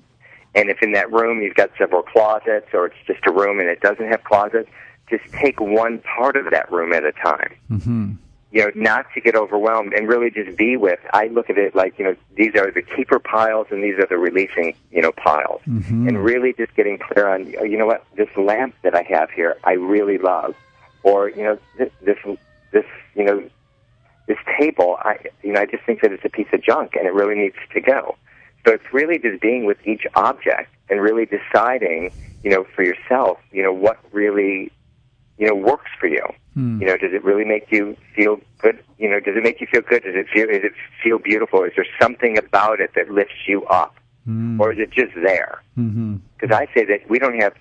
[0.55, 3.69] And if in that room you've got several closets or it's just a room and
[3.69, 4.69] it doesn't have closets
[5.11, 7.55] just take one part of that room at a time.
[7.71, 8.13] Mm-hmm.
[8.53, 10.99] You know, not to get overwhelmed and really just be with.
[11.13, 14.07] I look at it like you know these are the keeper piles and these are
[14.07, 16.09] the releasing you know piles, mm-hmm.
[16.09, 19.57] and really just getting clear on you know what this lamp that I have here
[19.63, 20.57] I really love,
[21.05, 22.19] or you know this this,
[22.73, 23.49] this you know
[24.27, 27.07] this table I you know I just think that it's a piece of junk and
[27.07, 28.17] it really needs to go.
[28.67, 33.39] So it's really just being with each object and really deciding, you know, for yourself,
[33.53, 34.71] you know, what really
[35.41, 36.25] you know works for you.
[36.55, 36.81] Hmm.
[36.81, 38.85] You know, does it really make you feel good?
[38.99, 40.03] You know, does it make you feel good?
[40.03, 41.65] Does it feel does it feel beautiful?
[41.65, 43.97] Is there something about it that lifts you up,
[44.27, 44.61] hmm.
[44.61, 45.63] or is it just there?
[45.79, 46.17] Mm-hmm.
[46.39, 47.55] Because I say that we don't have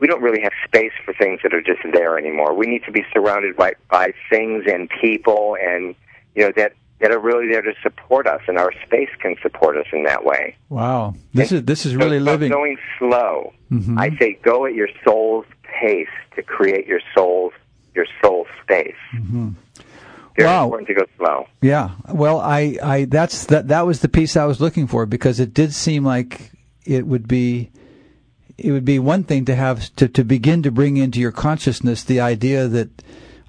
[0.00, 2.54] we don't really have space for things that are just there anymore.
[2.54, 5.94] We need to be surrounded by by things and people and
[6.34, 9.76] you know that that are really there to support us, and our space can support
[9.76, 10.56] us in that way.
[10.68, 12.50] Wow, this and is this is really so living.
[12.50, 13.98] Going slow, mm-hmm.
[13.98, 17.52] I say go at your soul's pace to create your soul's
[17.94, 18.94] your soul space.
[19.14, 19.50] Mm-hmm.
[20.36, 20.64] Very wow.
[20.64, 21.46] important to go slow.
[21.60, 21.90] Yeah.
[22.08, 25.52] Well, I, I that's that that was the piece I was looking for because it
[25.52, 26.52] did seem like
[26.84, 27.70] it would be
[28.56, 32.04] it would be one thing to have to, to begin to bring into your consciousness
[32.04, 33.02] the idea that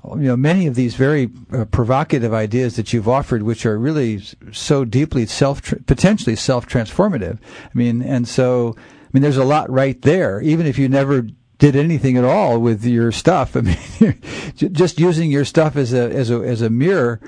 [0.09, 4.21] you know many of these very uh, provocative ideas that you've offered which are really
[4.51, 9.69] so deeply self potentially self transformative i mean and so i mean there's a lot
[9.69, 11.25] right there even if you never
[11.61, 13.55] did anything at all with your stuff.
[13.55, 14.19] I mean,
[14.55, 17.21] just using your stuff as a as a as a mirror,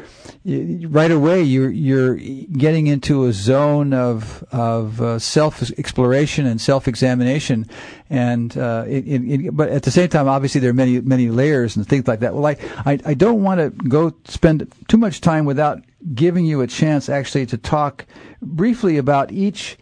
[0.43, 6.87] right away you're you're getting into a zone of of uh, self exploration and self
[6.87, 7.69] examination,
[8.09, 11.75] and uh, it, it, but at the same time, obviously there are many many layers
[11.75, 12.33] and things like that.
[12.33, 15.83] Well, I I, I don't want to go spend too much time without
[16.15, 18.05] giving you a chance actually to talk
[18.41, 19.77] briefly about each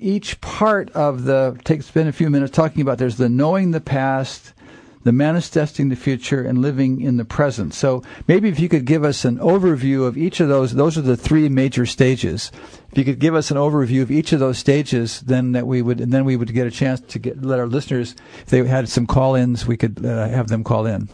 [0.00, 3.80] each part of the take spend a few minutes talking about there's the knowing the
[3.80, 4.54] past
[5.02, 7.72] the manifesting the future and living in the present.
[7.72, 11.02] So maybe if you could give us an overview of each of those those are
[11.02, 12.52] the three major stages.
[12.90, 15.82] If you could give us an overview of each of those stages then that we
[15.82, 18.66] would and then we would get a chance to get let our listeners if they
[18.66, 21.08] had some call-ins we could uh, have them call in.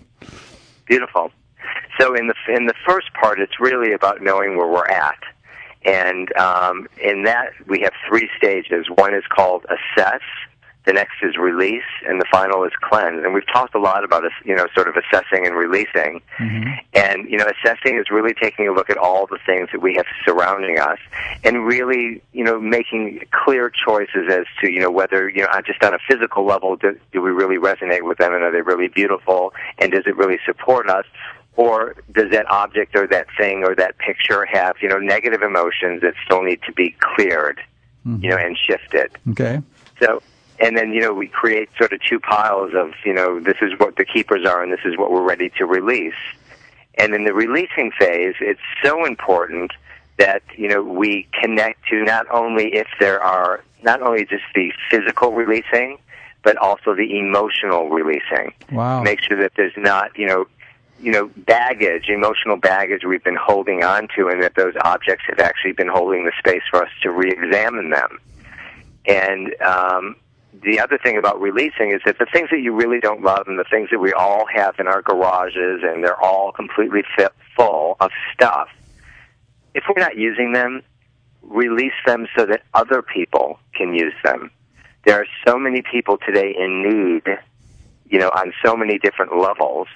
[0.86, 1.30] Beautiful.
[2.00, 5.18] So in the in the first part it's really about knowing where we're at
[5.86, 8.86] And um, in that, we have three stages.
[8.96, 10.20] One is called assess,
[10.84, 13.24] the next is release, and the final is cleanse.
[13.24, 16.22] And we've talked a lot about, this, you know, sort of assessing and releasing.
[16.38, 16.70] Mm-hmm.
[16.94, 19.94] And, you know, assessing is really taking a look at all the things that we
[19.94, 20.98] have surrounding us
[21.42, 25.82] and really, you know, making clear choices as to, you know, whether, you know, just
[25.82, 28.88] on a physical level, do, do we really resonate with them and are they really
[28.88, 31.04] beautiful and does it really support us?
[31.56, 36.02] Or does that object or that thing or that picture have you know negative emotions
[36.02, 37.60] that still need to be cleared
[38.06, 38.22] mm-hmm.
[38.22, 39.10] you know and shifted?
[39.30, 39.60] Okay.
[40.00, 40.22] So
[40.60, 43.72] and then you know we create sort of two piles of you know this is
[43.78, 46.14] what the keepers are and this is what we're ready to release.
[46.98, 49.72] And in the releasing phase it's so important
[50.18, 54.72] that you know we connect to not only if there are not only just the
[54.90, 55.98] physical releasing
[56.42, 58.54] but also the emotional releasing.
[58.70, 59.02] Wow.
[59.02, 60.46] Make sure that there's not you know
[60.98, 65.38] you know baggage emotional baggage we've been holding on to and that those objects have
[65.38, 68.18] actually been holding the space for us to re-examine them
[69.06, 70.16] and um,
[70.64, 73.58] the other thing about releasing is that the things that you really don't love and
[73.58, 77.96] the things that we all have in our garages and they're all completely fit, full
[78.00, 78.68] of stuff,
[79.74, 80.82] if we're not using them,
[81.42, 84.50] release them so that other people can use them.
[85.04, 87.38] There are so many people today in need,
[88.08, 89.88] you know, on so many different levels.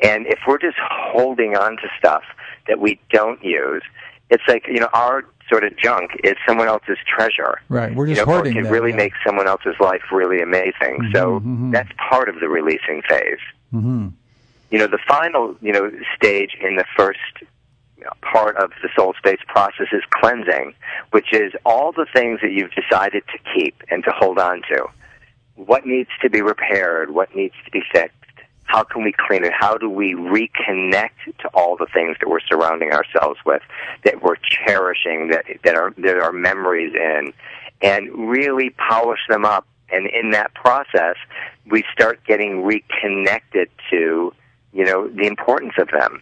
[0.00, 2.22] And if we're just holding on to stuff
[2.68, 3.82] that we don't use,
[4.30, 7.60] it's like, you know, our sort of junk is someone else's treasure.
[7.68, 7.94] Right.
[7.94, 8.96] We're just you know, hoarding can them, really yeah.
[8.96, 10.74] make someone else's life really amazing.
[10.98, 11.70] Mm-hmm, so mm-hmm.
[11.70, 13.38] that's part of the releasing phase.
[13.72, 14.08] Mm-hmm.
[14.70, 17.20] You know, the final, you know, stage in the first
[18.22, 20.74] part of the soul space process is cleansing,
[21.10, 24.86] which is all the things that you've decided to keep and to hold on to.
[25.56, 27.10] What needs to be repaired?
[27.10, 28.12] What needs to be fixed?
[28.64, 29.52] How can we clean it?
[29.58, 33.62] How do we reconnect to all the things that we're surrounding ourselves with,
[34.04, 37.32] that we're cherishing, that that are that are memories in,
[37.80, 39.66] and really polish them up?
[39.90, 41.14] And in that process,
[41.70, 44.32] we start getting reconnected to,
[44.72, 46.20] you know, the importance of them,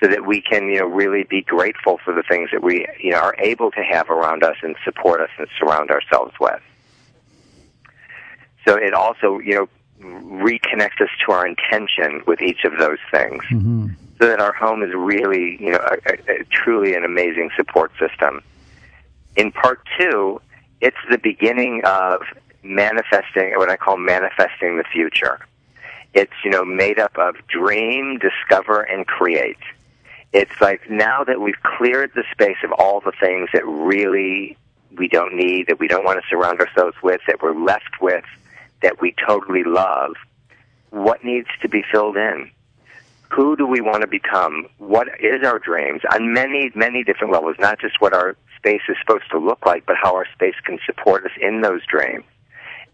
[0.00, 3.12] so that we can, you know, really be grateful for the things that we, you
[3.12, 6.60] know, are able to have around us and support us and surround ourselves with.
[8.66, 9.68] So it also, you know,
[10.00, 13.88] reconnects us to our intention with each of those things Mm-hmm.
[14.18, 17.92] so that our home is really, you know, a, a, a truly an amazing support
[17.98, 18.42] system.
[19.36, 20.40] In part two,
[20.80, 22.22] it's the beginning of
[22.62, 25.38] manifesting, what I call manifesting the future.
[26.12, 29.58] It's, you know, made up of dream, discover, and create.
[30.32, 34.56] It's like now that we've cleared the space of all the things that really
[34.96, 38.24] we don't need, that we don't want to surround ourselves with, that we're left with,
[38.82, 40.14] that we totally love,
[40.90, 42.50] what needs to be filled in?
[43.30, 44.68] Who do we want to become?
[44.78, 48.96] What is our dreams on many, many different levels, not just what our space is
[49.00, 52.24] supposed to look like, but how our space can support us in those dreams.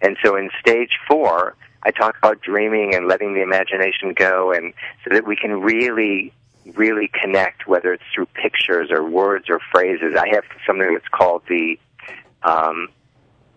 [0.00, 1.54] And so in stage four,
[1.84, 4.72] I talk about dreaming and letting the imagination go and
[5.04, 6.32] so that we can really,
[6.74, 10.14] really connect, whether it's through pictures or words or phrases.
[10.18, 11.78] I have something that's called the,
[12.42, 12.88] um,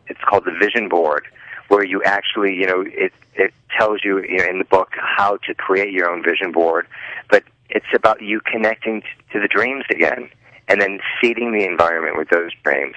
[0.08, 1.26] it's called the vision board,
[1.68, 5.38] where you actually, you know, it it tells you, you know, in the book how
[5.38, 6.88] to create your own vision board,
[7.30, 9.02] but it's about you connecting
[9.32, 10.30] to the dreams again,
[10.68, 12.96] and then seeding the environment with those dreams.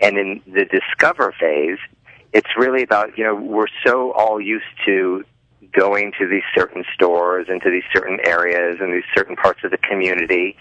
[0.00, 1.78] And in the discover phase,
[2.32, 5.24] it's really about, you know, we're so all used to
[5.72, 9.70] going to these certain stores and to these certain areas and these certain parts of
[9.70, 10.56] the community.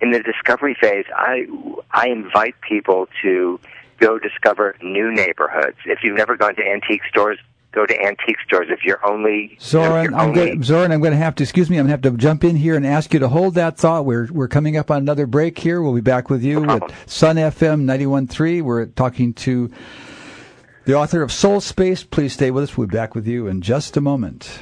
[0.00, 1.46] In the discovery phase, I
[1.90, 3.60] I invite people to
[4.02, 5.76] go discover new neighborhoods.
[5.86, 7.38] If you've never gone to antique stores,
[7.70, 8.66] go to antique stores.
[8.68, 11.70] If you're only Xorin, you're I'm only, going Xorin, I'm going to have to excuse
[11.70, 11.76] me.
[11.78, 14.04] I'm going to have to jump in here and ask you to hold that thought.
[14.04, 15.80] We're we're coming up on another break here.
[15.80, 17.10] We'll be back with you No with.
[17.10, 18.62] Sun FM 91.3.
[18.62, 19.70] We're talking to
[20.84, 22.02] the author of Soul Space.
[22.02, 22.76] Please stay with us.
[22.76, 24.60] We'll be back with you in just a moment.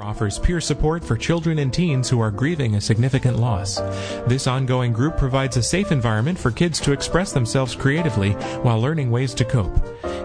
[0.00, 3.80] Offers peer support for children and teens who are grieving a significant loss.
[4.28, 9.10] This ongoing group provides a safe environment for kids to express themselves creatively while learning
[9.10, 9.76] ways to cope.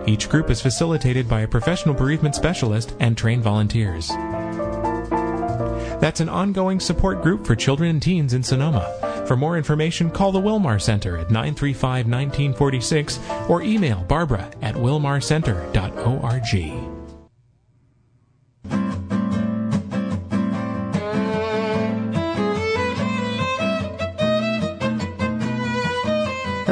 [0.08, 4.12] Each group is facilitated by a professional bereavement specialist and trained volunteers.
[6.00, 9.26] That's an ongoing support group for children and teens in Sonoma.
[9.28, 16.97] For more information, call the Wilmar Center at 935 1946 or email Barbara at wilmarcenter.org.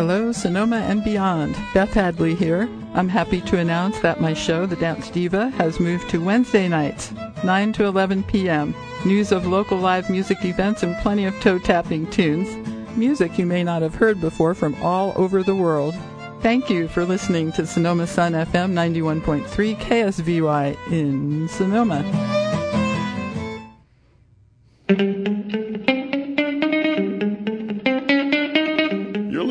[0.07, 1.57] Hello, Sonoma and beyond.
[1.73, 2.69] Beth Hadley here.
[2.93, 7.11] I'm happy to announce that my show, The Dance Diva, has moved to Wednesday nights,
[7.43, 8.75] 9 to 11 p.m.
[9.03, 12.47] News of local live music events and plenty of toe tapping tunes.
[12.95, 15.95] music you may not have heard before from all over the world.
[16.41, 22.03] Thank you for listening to Sonoma Sun FM 91.3 KSVY in Sonoma.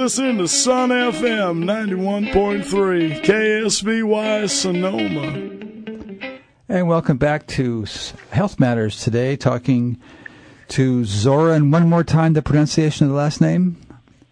[0.05, 6.41] Listening to Sun FM 91.3 KSVY Sonoma.
[6.69, 7.87] And welcome back to
[8.29, 9.99] Health Matters today, talking
[10.69, 11.73] to Xorin.
[11.73, 13.79] One more time, the pronunciation of the last name?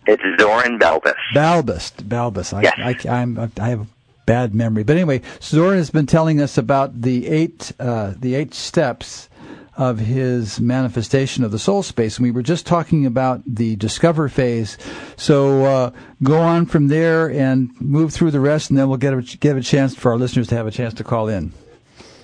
[0.07, 1.15] It's Xorin Balbes.
[1.35, 1.91] Balbes.
[2.03, 2.63] Balbes.
[2.63, 2.75] Yes.
[2.77, 3.87] I, I, I'm, I have a
[4.27, 4.83] bad memory.
[4.83, 9.31] But anyway, Xorin has been telling us about the eight, uh, the eight steps
[9.77, 12.19] of his manifestation of the soul space.
[12.19, 14.77] And we were just talking about the discover phase.
[15.17, 15.91] So uh,
[16.23, 19.57] go on from there and move through the rest, and then we'll get a, give
[19.57, 21.53] a chance for our listeners to have a chance to call in.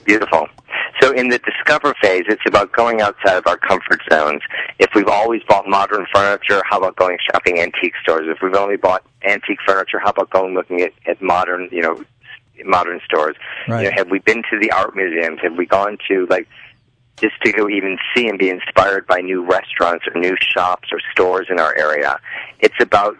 [0.04, 0.48] Beautiful.
[1.00, 4.42] So in the discover phase, it's about going outside of our comfort zones.
[4.78, 8.26] If we've always bought modern furniture, how about going shopping antique stores?
[8.26, 12.02] If we've only bought antique furniture, how about going looking at, at modern, you know,
[12.64, 13.36] modern stores?
[13.68, 13.84] Right.
[13.84, 15.38] You know, have we been to the art museums?
[15.42, 16.48] Have we gone to like
[17.20, 21.00] just to go even see and be inspired by new restaurants or new shops or
[21.12, 22.18] stores in our area?
[22.60, 23.16] It's about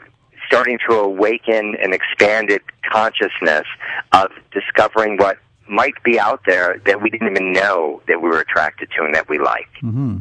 [0.47, 3.67] starting to awaken an expanded consciousness
[4.13, 5.39] of discovering what
[5.69, 9.15] might be out there that we didn't even know that we were attracted to and
[9.15, 9.69] that we like.
[9.83, 10.19] Mm-hmm.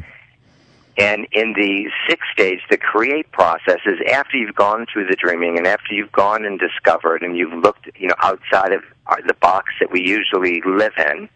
[0.98, 5.56] And in the sixth stage, the create process is after you've gone through the dreaming
[5.56, 8.82] and after you've gone and discovered and you've looked, you know, outside of
[9.26, 11.28] the box that we usually live in,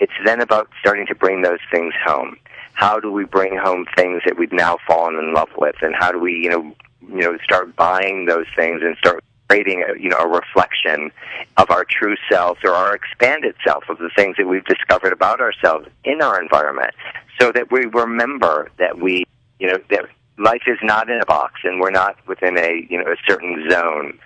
[0.00, 2.36] it's then about starting to bring those things home.
[2.74, 6.12] How do we bring home things that we've now fallen in love with, and how
[6.12, 6.74] do we, you know,
[7.08, 11.10] you know, start buying those things and start creating, a, you know, a reflection
[11.56, 15.40] of our true selves or our expanded self of the things that we've discovered about
[15.40, 16.94] ourselves in our environment,
[17.40, 19.24] so that we remember that we,
[19.58, 20.04] you know, that
[20.38, 23.68] life is not in a box and we're not within a, you know, a certain
[23.70, 24.18] zone,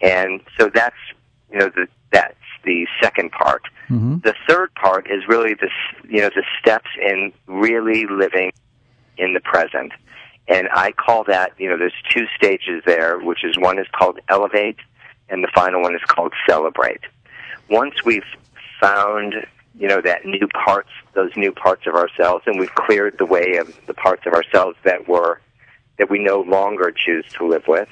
[0.00, 0.96] and so that's,
[1.52, 2.34] you know, the, that's
[2.68, 3.62] the second part.
[3.88, 4.18] Mm-hmm.
[4.18, 5.70] The third part is really the
[6.06, 8.52] you know the steps in really living
[9.16, 9.92] in the present,
[10.46, 14.20] and I call that you know there's two stages there, which is one is called
[14.28, 14.76] elevate,
[15.30, 17.00] and the final one is called celebrate.
[17.70, 18.30] Once we've
[18.78, 19.46] found
[19.78, 23.56] you know that new parts, those new parts of ourselves, and we've cleared the way
[23.56, 25.40] of the parts of ourselves that were
[25.96, 27.88] that we no longer choose to live with,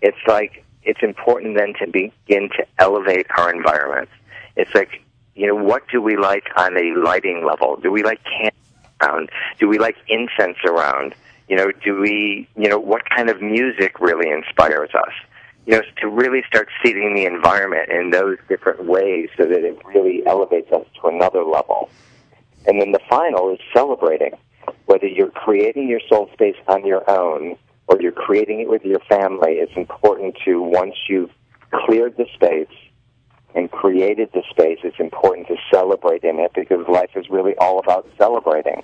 [0.00, 4.08] it's like it's important then to begin to elevate our environment.
[4.56, 5.02] It's like,
[5.34, 7.76] you know, what do we like on a lighting level?
[7.76, 8.54] Do we like candles
[9.00, 9.30] around?
[9.58, 11.14] Do we like incense around?
[11.48, 15.12] You know, do we, you know, what kind of music really inspires us?
[15.66, 19.78] You know, to really start seeing the environment in those different ways so that it
[19.86, 21.88] really elevates us to another level.
[22.66, 24.32] And then the final is celebrating.
[24.86, 27.56] Whether you're creating your soul space on your own
[27.86, 31.30] or you're creating it with your family, it's important to, once you've
[31.70, 32.68] cleared the space
[33.54, 37.78] and created the space, it's important to celebrate in it because life is really all
[37.78, 38.82] about celebrating.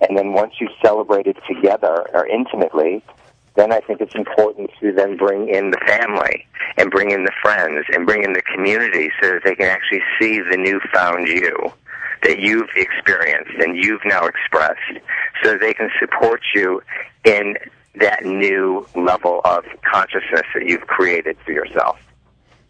[0.00, 3.02] And then once you celebrate it together or intimately,
[3.54, 6.46] then I think it's important to then bring in the family
[6.78, 10.02] and bring in the friends and bring in the community so that they can actually
[10.18, 11.72] see the newfound you
[12.22, 15.00] that you've experienced and you've now expressed
[15.42, 16.80] so they can support you
[17.24, 17.56] in
[17.94, 21.98] that new level of consciousness that you've created for yourself.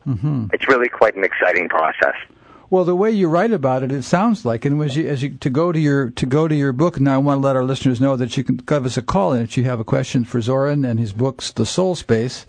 [0.07, 0.47] Mm-hmm.
[0.53, 2.15] It's really quite an exciting process.
[2.71, 5.37] Well, the way you write about it, it sounds like, and as you, as you
[5.37, 6.99] to go to your to go to your book.
[6.99, 9.33] Now, I want to let our listeners know that you can give us a call,
[9.33, 12.47] and if you have a question for Xorin and his books, The Soul Space,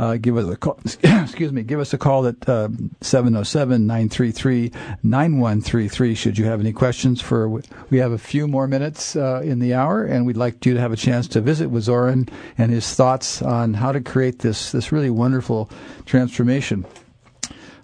[0.00, 0.80] uh, give us a call.
[1.02, 2.70] excuse me, give us a call at uh,
[3.02, 4.72] seven zero seven nine three three
[5.02, 6.14] nine one three three.
[6.14, 7.48] Should you have any questions for,
[7.90, 10.80] we have a few more minutes uh, in the hour, and we'd like you to
[10.80, 14.72] have a chance to visit with Xorin and his thoughts on how to create this
[14.72, 15.70] this really wonderful
[16.06, 16.86] transformation.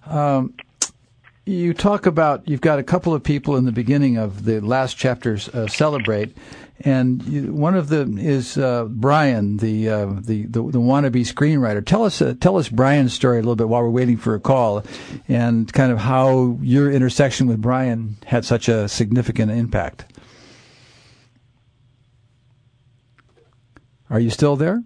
[0.07, 0.55] Um,
[1.47, 4.97] you talk about you've got a couple of people in the beginning of the last
[4.97, 6.37] chapters uh, celebrate,
[6.81, 11.87] and you, one of them is uh, Brian, the, uh, the the the wannabe screenwriter.
[11.87, 14.41] Tell us uh, tell us Brian's story a little bit while we're waiting for a
[14.41, 14.85] call,
[15.29, 20.05] and kind of how your intersection with Brian had such a significant impact.
[24.11, 24.83] Are you still there?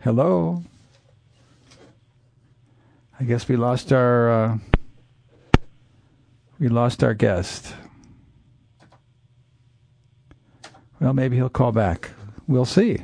[0.00, 0.64] Hello.
[3.22, 4.58] I guess we lost our uh,
[6.58, 7.72] we lost our guest.
[11.00, 12.10] Well, maybe he'll call back.
[12.48, 12.98] We'll see.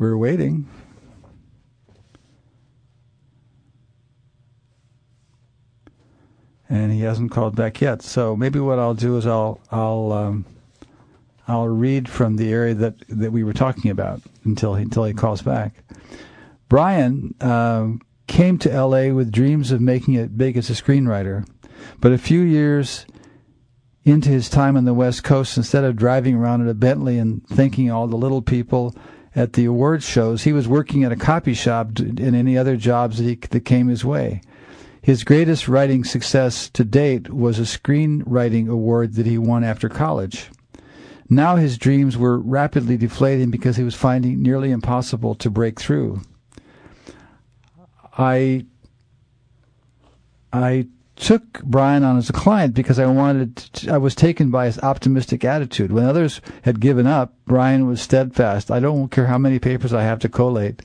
[0.00, 0.68] We're waiting.
[6.68, 8.02] And he hasn't called back yet.
[8.02, 10.44] So maybe what I'll do is I'll I'll um,
[11.46, 15.14] I'll read from the area that, that we were talking about until he, until he
[15.14, 15.84] calls back.
[16.70, 17.88] Brian uh,
[18.28, 19.10] came to L.A.
[19.10, 21.44] with dreams of making it big as a screenwriter,
[22.00, 23.06] but a few years
[24.04, 27.44] into his time on the West Coast, instead of driving around in a Bentley and
[27.48, 28.94] thanking all the little people
[29.34, 33.18] at the awards shows, he was working at a copy shop and any other jobs
[33.18, 34.40] that, he, that came his way.
[35.02, 40.50] His greatest writing success to date was a screenwriting award that he won after college.
[41.28, 46.20] Now his dreams were rapidly deflating because he was finding nearly impossible to break through.
[48.20, 48.66] I
[50.52, 54.66] I took Brian on as a client because I wanted to, I was taken by
[54.66, 55.92] his optimistic attitude.
[55.92, 58.70] When others had given up, Brian was steadfast.
[58.70, 60.82] I don't care how many papers I have to collate.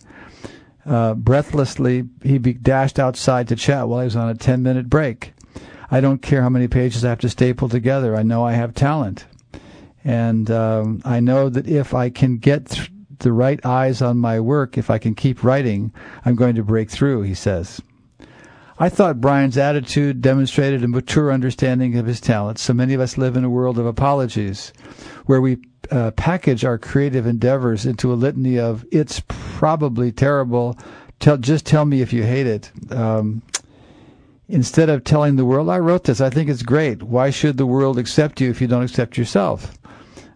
[0.86, 4.90] Uh, breathlessly, he be dashed outside to chat while I was on a 10 minute
[4.90, 5.34] break.
[5.90, 8.16] I don't care how many pages I have to staple together.
[8.16, 9.26] I know I have talent.
[10.04, 14.40] And um, I know that if I can get th- the right eyes on my
[14.40, 15.94] work, if I can keep writing,
[16.26, 17.82] I'm going to break through, he says.
[18.78, 22.62] I thought Brian's attitude demonstrated a mature understanding of his talents.
[22.62, 24.74] So many of us live in a world of apologies,
[25.28, 25.58] where we
[25.92, 30.78] uh, package our creative endeavors into a litany of "it's probably terrible."
[31.20, 32.72] Tell, just tell me if you hate it.
[32.92, 33.42] Um,
[34.50, 36.20] instead of telling the world, "I wrote this.
[36.20, 39.78] I think it's great." Why should the world accept you if you don't accept yourself?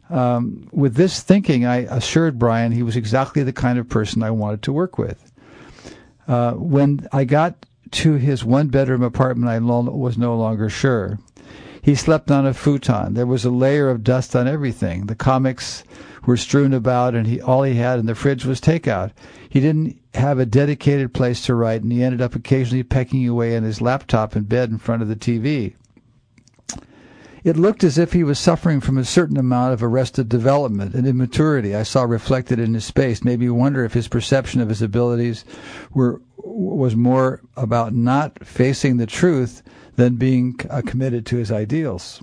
[0.09, 4.31] Um, with this thinking, I assured Brian he was exactly the kind of person I
[4.31, 5.31] wanted to work with.
[6.27, 11.19] Uh, when I got to his one bedroom apartment, I was no longer sure.
[11.81, 13.13] He slept on a futon.
[13.13, 15.05] There was a layer of dust on everything.
[15.05, 15.83] The comics
[16.25, 19.11] were strewn about, and he, all he had in the fridge was takeout.
[19.49, 23.55] He didn't have a dedicated place to write, and he ended up occasionally pecking away
[23.55, 25.75] on his laptop in bed in front of the TV.
[27.43, 31.07] It looked as if he was suffering from a certain amount of arrested development and
[31.07, 34.81] immaturity I saw reflected in his face made me wonder if his perception of his
[34.81, 35.45] abilities
[35.93, 39.61] were was more about not facing the truth
[39.95, 42.21] than being uh, committed to his ideals.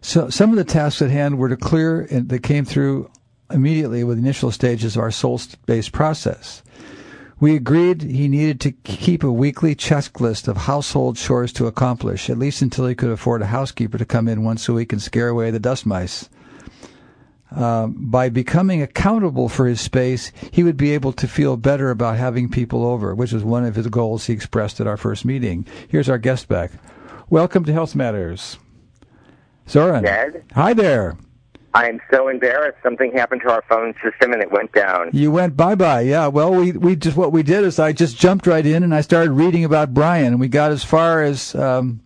[0.00, 3.10] So some of the tasks at hand were to clear and that came through
[3.50, 6.62] immediately with the initial stages of our soul-space process.
[7.40, 12.38] We agreed he needed to keep a weekly checklist of household chores to accomplish, at
[12.38, 15.28] least until he could afford a housekeeper to come in once a week and scare
[15.28, 16.28] away the dust mice.
[17.54, 22.16] Uh, by becoming accountable for his space, he would be able to feel better about
[22.16, 25.64] having people over, which was one of his goals he expressed at our first meeting.
[25.88, 26.72] Here's our guest back.
[27.30, 28.58] Welcome to Health Matters.
[29.66, 30.02] Xorin.
[30.02, 30.44] Ned?
[30.54, 31.16] Hi there.
[31.74, 32.78] I'm so embarrassed.
[32.82, 35.10] Something happened to our phone system and it went down.
[35.12, 36.00] You went bye bye.
[36.00, 36.28] Yeah.
[36.28, 39.02] Well, we we just what we did is I just jumped right in and I
[39.02, 42.00] started reading about Brian and we got as far as um,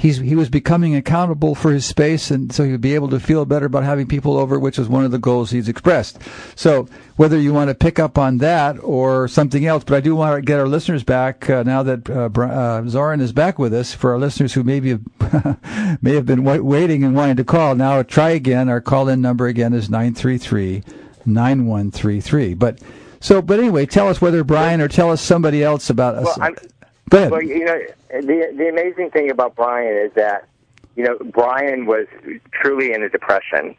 [0.00, 3.20] he's he was becoming accountable for his space, and so he would be able to
[3.20, 6.18] feel better about having people over, which was one of the goals he's expressed.
[6.56, 10.16] So whether you want to pick up on that or something else, but I do
[10.16, 13.74] want to get our listeners back uh, now that uh, uh, Xorin is back with
[13.74, 13.92] us.
[13.92, 18.02] For our listeners who maybe have, may have been waiting and wanting to call, now
[18.02, 18.70] try again.
[18.70, 20.82] Our call-in number again is nine three three
[21.26, 22.54] nine one three three.
[22.54, 22.80] But
[23.20, 26.38] so, but anyway, tell us whether Brian or tell us somebody else about us.
[26.38, 26.54] Well,
[27.10, 27.30] Go ahead.
[27.30, 27.78] Well, you know,
[28.10, 30.48] the the amazing thing about Brian is that
[30.96, 32.06] you know Brian was
[32.52, 33.76] truly in a depression.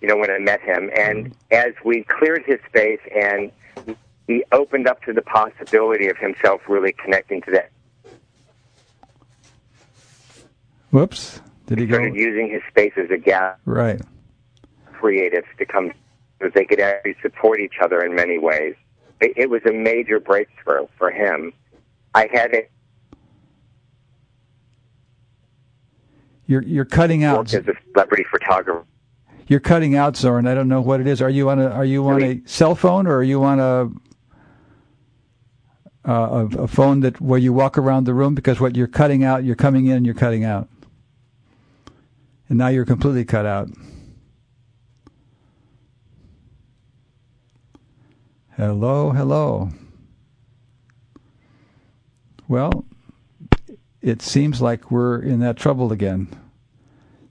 [0.00, 3.50] You know, when I met him, and as we cleared his space and
[4.26, 7.70] he opened up to the possibility of himself really connecting to that.
[10.90, 11.40] Whoops!
[11.66, 12.20] Did he, he started go?
[12.20, 13.60] using his space as a gap.
[13.64, 14.00] Right.
[14.92, 15.90] Creatives to come,
[16.40, 18.74] so they could actually support each other in many ways.
[19.20, 21.54] It, it was a major breakthrough for him.
[22.14, 22.70] I had it
[26.46, 27.52] You're you're cutting out.
[27.52, 28.84] Work as a celebrity photographer.
[29.46, 30.48] You're cutting out, Xorin.
[30.48, 31.20] I don't know what it is.
[31.20, 33.90] Are you on a Are you on a cell phone or are you on a
[36.06, 38.34] uh, a, a phone that where you walk around the room?
[38.34, 40.68] Because what you're cutting out, you're coming in, and you're cutting out,
[42.48, 43.70] and now you're completely cut out.
[48.56, 49.70] Hello, hello.
[52.46, 52.84] Well,
[54.04, 56.28] it seems like we're in that trouble again.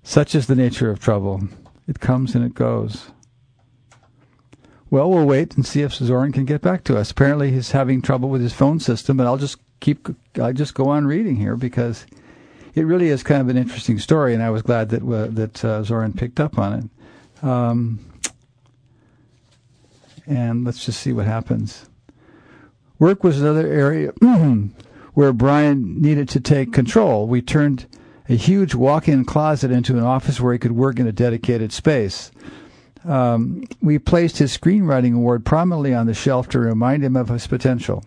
[0.02, 1.48] Such is the nature of trouble.
[1.88, 3.12] It comes and it goes.
[4.90, 7.12] Well, we'll wait and see if Xorin can get back to us.
[7.12, 10.08] Apparently, he's having trouble with his phone system, but I'll just keep.
[10.42, 12.08] I'll just go on reading here because
[12.74, 15.64] it really is kind of an interesting story, and I was glad that uh, that
[15.64, 17.44] uh, Xorin picked up on it.
[17.44, 18.00] Um,
[20.26, 21.88] and let's just see what happens.
[22.98, 24.12] Work was another area
[25.14, 27.28] where Brian needed to take control.
[27.28, 27.86] We turned
[28.30, 32.32] a huge walk-in closet into an office where he could work in a dedicated space.
[33.06, 37.48] Um, we placed his screenwriting award prominently on the shelf to remind him of his
[37.48, 38.04] potential.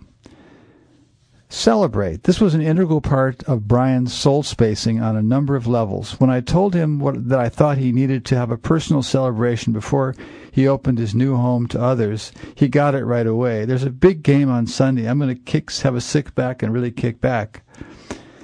[1.49, 2.25] Celebrate.
[2.25, 6.19] This was an integral part of Brian's soul spacing on a number of levels.
[6.19, 9.73] When I told him what, that I thought he needed to have a personal celebration
[9.73, 10.17] before
[10.51, 13.65] he opened his new home to others, he got it right away.
[13.65, 15.09] There's a big game on Sunday.
[15.09, 17.63] I'm going to kick, have a sick back and really kick back.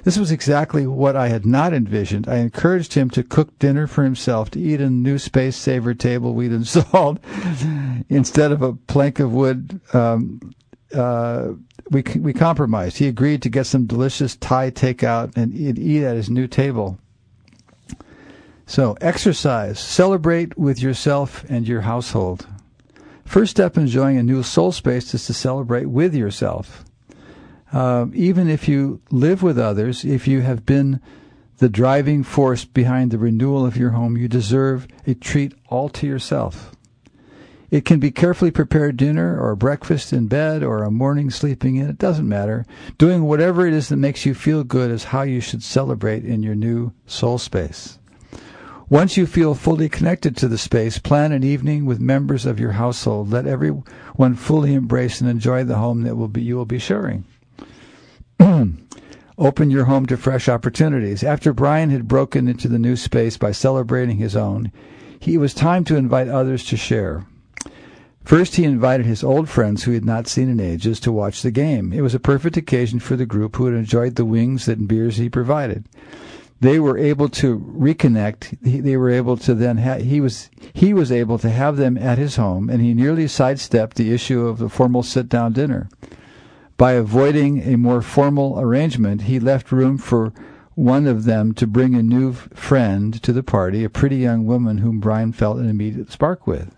[0.03, 2.27] This was exactly what I had not envisioned.
[2.27, 6.33] I encouraged him to cook dinner for himself, to eat a new space saver table
[6.33, 7.19] we'd installed
[8.09, 10.39] instead of a plank of wood um,
[10.93, 11.53] uh,
[11.89, 12.97] we we compromised.
[12.97, 16.99] He agreed to get some delicious Thai takeout and eat at his new table.
[18.65, 22.47] So exercise, celebrate with yourself and your household.
[23.25, 26.85] First step in enjoying a new soul space is to celebrate with yourself.
[27.71, 31.01] Uh, even if you live with others, if you have been
[31.57, 36.05] the driving force behind the renewal of your home, you deserve a treat all to
[36.05, 36.71] yourself.
[37.73, 41.89] It can be carefully prepared dinner or breakfast in bed or a morning sleeping in.
[41.89, 42.67] It doesn't matter.
[42.99, 46.43] Doing whatever it is that makes you feel good is how you should celebrate in
[46.43, 47.97] your new soul space.
[48.89, 52.73] Once you feel fully connected to the space, plan an evening with members of your
[52.73, 53.31] household.
[53.31, 57.25] Let everyone fully embrace and enjoy the home that will be, you will be sharing.
[59.39, 61.23] Open your home to fresh opportunities.
[61.23, 64.71] After Brian had broken into the new space by celebrating his own,
[65.19, 67.25] he was time to invite others to share.
[68.23, 71.41] First, he invited his old friends who he had not seen in ages to watch
[71.41, 71.91] the game.
[71.91, 75.17] It was a perfect occasion for the group who had enjoyed the wings and beers
[75.17, 75.85] he provided.
[76.61, 78.57] They were able to reconnect.
[78.61, 82.17] They were able to then ha- he was he was able to have them at
[82.17, 85.89] his home, and he nearly sidestepped the issue of the formal sit-down dinner.
[86.77, 90.31] By avoiding a more formal arrangement, he left room for
[90.75, 94.77] one of them to bring a new friend to the party, a pretty young woman
[94.77, 96.73] whom Brian felt an immediate spark with.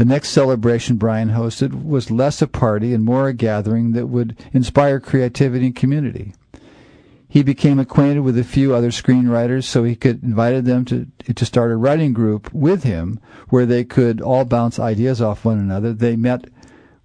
[0.00, 4.34] The next celebration Brian hosted was less a party and more a gathering that would
[4.50, 6.32] inspire creativity and community.
[7.28, 11.44] He became acquainted with a few other screenwriters, so he could invited them to to
[11.44, 13.20] start a writing group with him,
[13.50, 15.92] where they could all bounce ideas off one another.
[15.92, 16.48] They met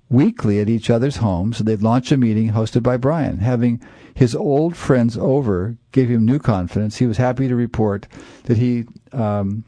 [0.09, 1.59] weekly at each other's homes.
[1.59, 3.39] And they'd launch a meeting hosted by Brian.
[3.39, 3.81] Having
[4.13, 6.95] his old friends over gave him new confidence.
[6.95, 8.07] He was happy to report
[8.43, 9.65] that he um,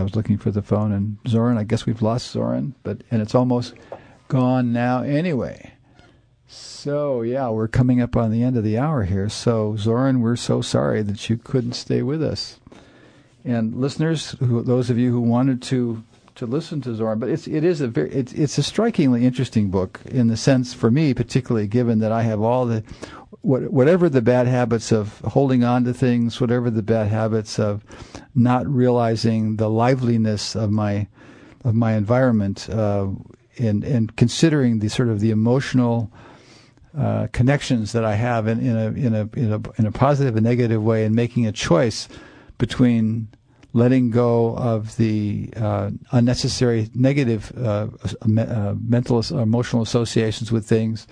[0.00, 1.58] I was looking for the phone, and Xorin.
[1.58, 3.74] I guess we've lost Xorin, but and it's almost
[4.28, 5.74] gone now anyway.
[6.46, 9.28] So yeah, we're coming up on the end of the hour here.
[9.28, 12.58] So Xorin, we're so sorry that you couldn't stay with us.
[13.44, 16.02] And listeners, who, those of you who wanted to
[16.36, 19.68] to listen to Xorin, but it's it is a very it's it's a strikingly interesting
[19.68, 22.82] book in the sense for me, particularly given that I have all the
[23.42, 27.84] what, whatever the bad habits of holding on to things, whatever the bad habits of
[28.34, 31.08] not realizing the liveliness of my
[31.64, 33.08] of my environment, uh,
[33.58, 36.10] and and considering the sort of the emotional
[36.96, 40.36] uh, connections that I have in, in a in a in a in a positive
[40.36, 42.08] and negative way, and making a choice
[42.58, 43.28] between
[43.72, 47.86] letting go of the uh, unnecessary negative uh,
[48.36, 51.06] uh, mental emotional associations with things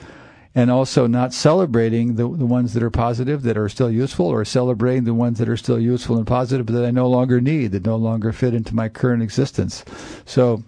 [0.55, 4.45] and also not celebrating the the ones that are positive that are still useful, or
[4.45, 7.73] celebrating the ones that are still useful and positive but that I no longer need,
[7.73, 9.85] that no longer fit into my current existence.
[10.25, 10.63] So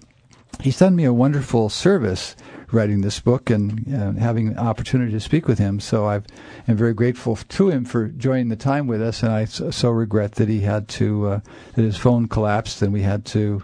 [0.60, 2.36] he's done me a wonderful service
[2.72, 5.80] writing this book and uh, having an opportunity to speak with him.
[5.80, 6.22] So I
[6.68, 10.32] am very grateful to him for joining the time with us, and I so, regret
[10.32, 11.40] that he had to uh,
[11.74, 13.62] that his phone collapsed and we had to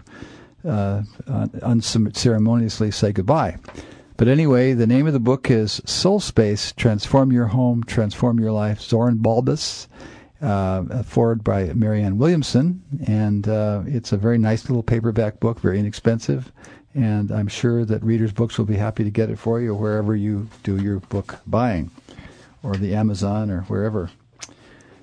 [0.67, 1.03] uh,
[1.61, 3.57] unceremoniously say goodbye.
[4.17, 8.51] But anyway, the name of the book is Soul Space Transform Your Home, Transform Your
[8.51, 8.79] Life.
[8.79, 9.85] Xorin Balbes,
[10.41, 12.81] uh, forward by Marianne Williamson.
[13.05, 16.51] And uh, it's a very nice little paperback book, very inexpensive.
[16.95, 20.15] And I'm sure that Reader's Books will be happy to get it for you wherever
[20.15, 21.91] you do your book buying,
[22.63, 24.09] or the Amazon, or wherever.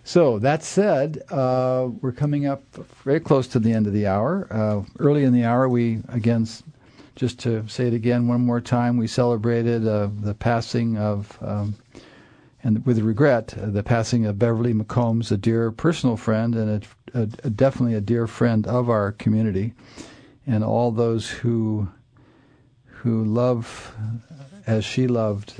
[0.02, 2.64] So that said, uh, we're coming up
[3.04, 4.48] very close to the end of the hour.
[4.50, 6.48] Uh, early in the hour, we again
[7.16, 11.76] just to say it again one more time, we celebrated uh, the passing of, um,
[12.62, 16.84] and with regret, uh, the passing of Beverly McCombs, a dear personal friend and
[17.14, 19.74] a, a, definitely a dear friend of our community,
[20.46, 21.88] and all those who
[22.86, 23.94] who love
[24.66, 25.52] as she loved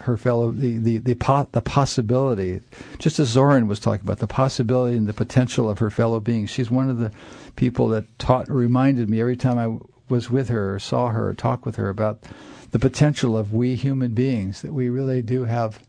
[0.00, 2.60] her fellow the the the, po- the possibility
[2.98, 6.50] just as Xorin was talking about the possibility and the potential of her fellow beings.
[6.50, 7.12] She's one of the
[7.54, 9.78] people that taught reminded me every time I
[10.10, 12.22] was with her or saw her or talked with her about
[12.70, 15.80] the potential of we human beings, that we really do have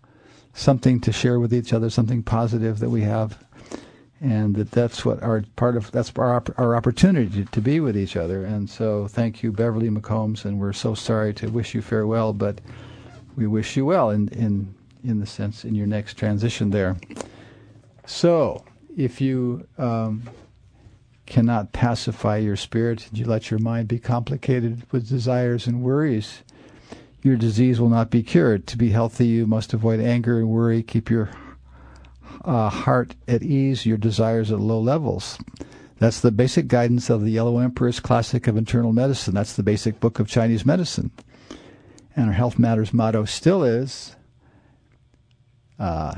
[0.54, 3.44] something to share with each other, something positive that we have,
[4.22, 7.98] and that that's what our part of that's our our opportunity to, to be with
[7.98, 8.44] each other.
[8.44, 12.60] And so, thank you, Beverly McCombs, and we're so sorry to wish you farewell, but
[13.36, 16.98] we wish you well in in in the sense in your next transition there.
[18.06, 18.66] So,
[18.98, 20.24] if you um,
[21.30, 26.44] cannot pacify your spirit, and you let your mind be complicated with desires and worries,
[27.22, 28.66] your disease will not be cured.
[28.68, 30.84] To be healthy, you must avoid anger and worry.
[30.84, 31.30] Keep your
[32.44, 35.38] uh, heart at ease, your desires at low levels.
[36.00, 39.36] That's the basic guidance of the Yellow Emperor's Classic of Internal Medicine.
[39.36, 41.12] That's the basic book of Chinese medicine.
[42.16, 44.16] And our Health Matters motto still is
[45.78, 46.16] uh,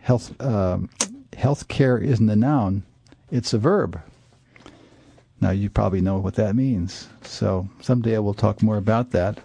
[0.00, 0.90] health, um,
[1.36, 2.84] health care isn't a noun,
[3.30, 4.00] it's a verb.
[5.40, 7.08] Now, you probably know what that means.
[7.22, 9.38] So, someday I will talk more about that.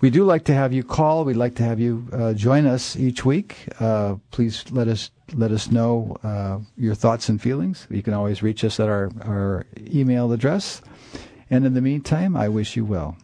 [0.00, 1.24] We do like to have you call.
[1.24, 3.68] We'd like to have you uh, join us each week.
[3.80, 7.86] Uh, please let us let us know uh, your thoughts and feelings.
[7.90, 10.82] You can always reach us at our, our email address.
[11.48, 13.16] And in the meantime, I wish you well.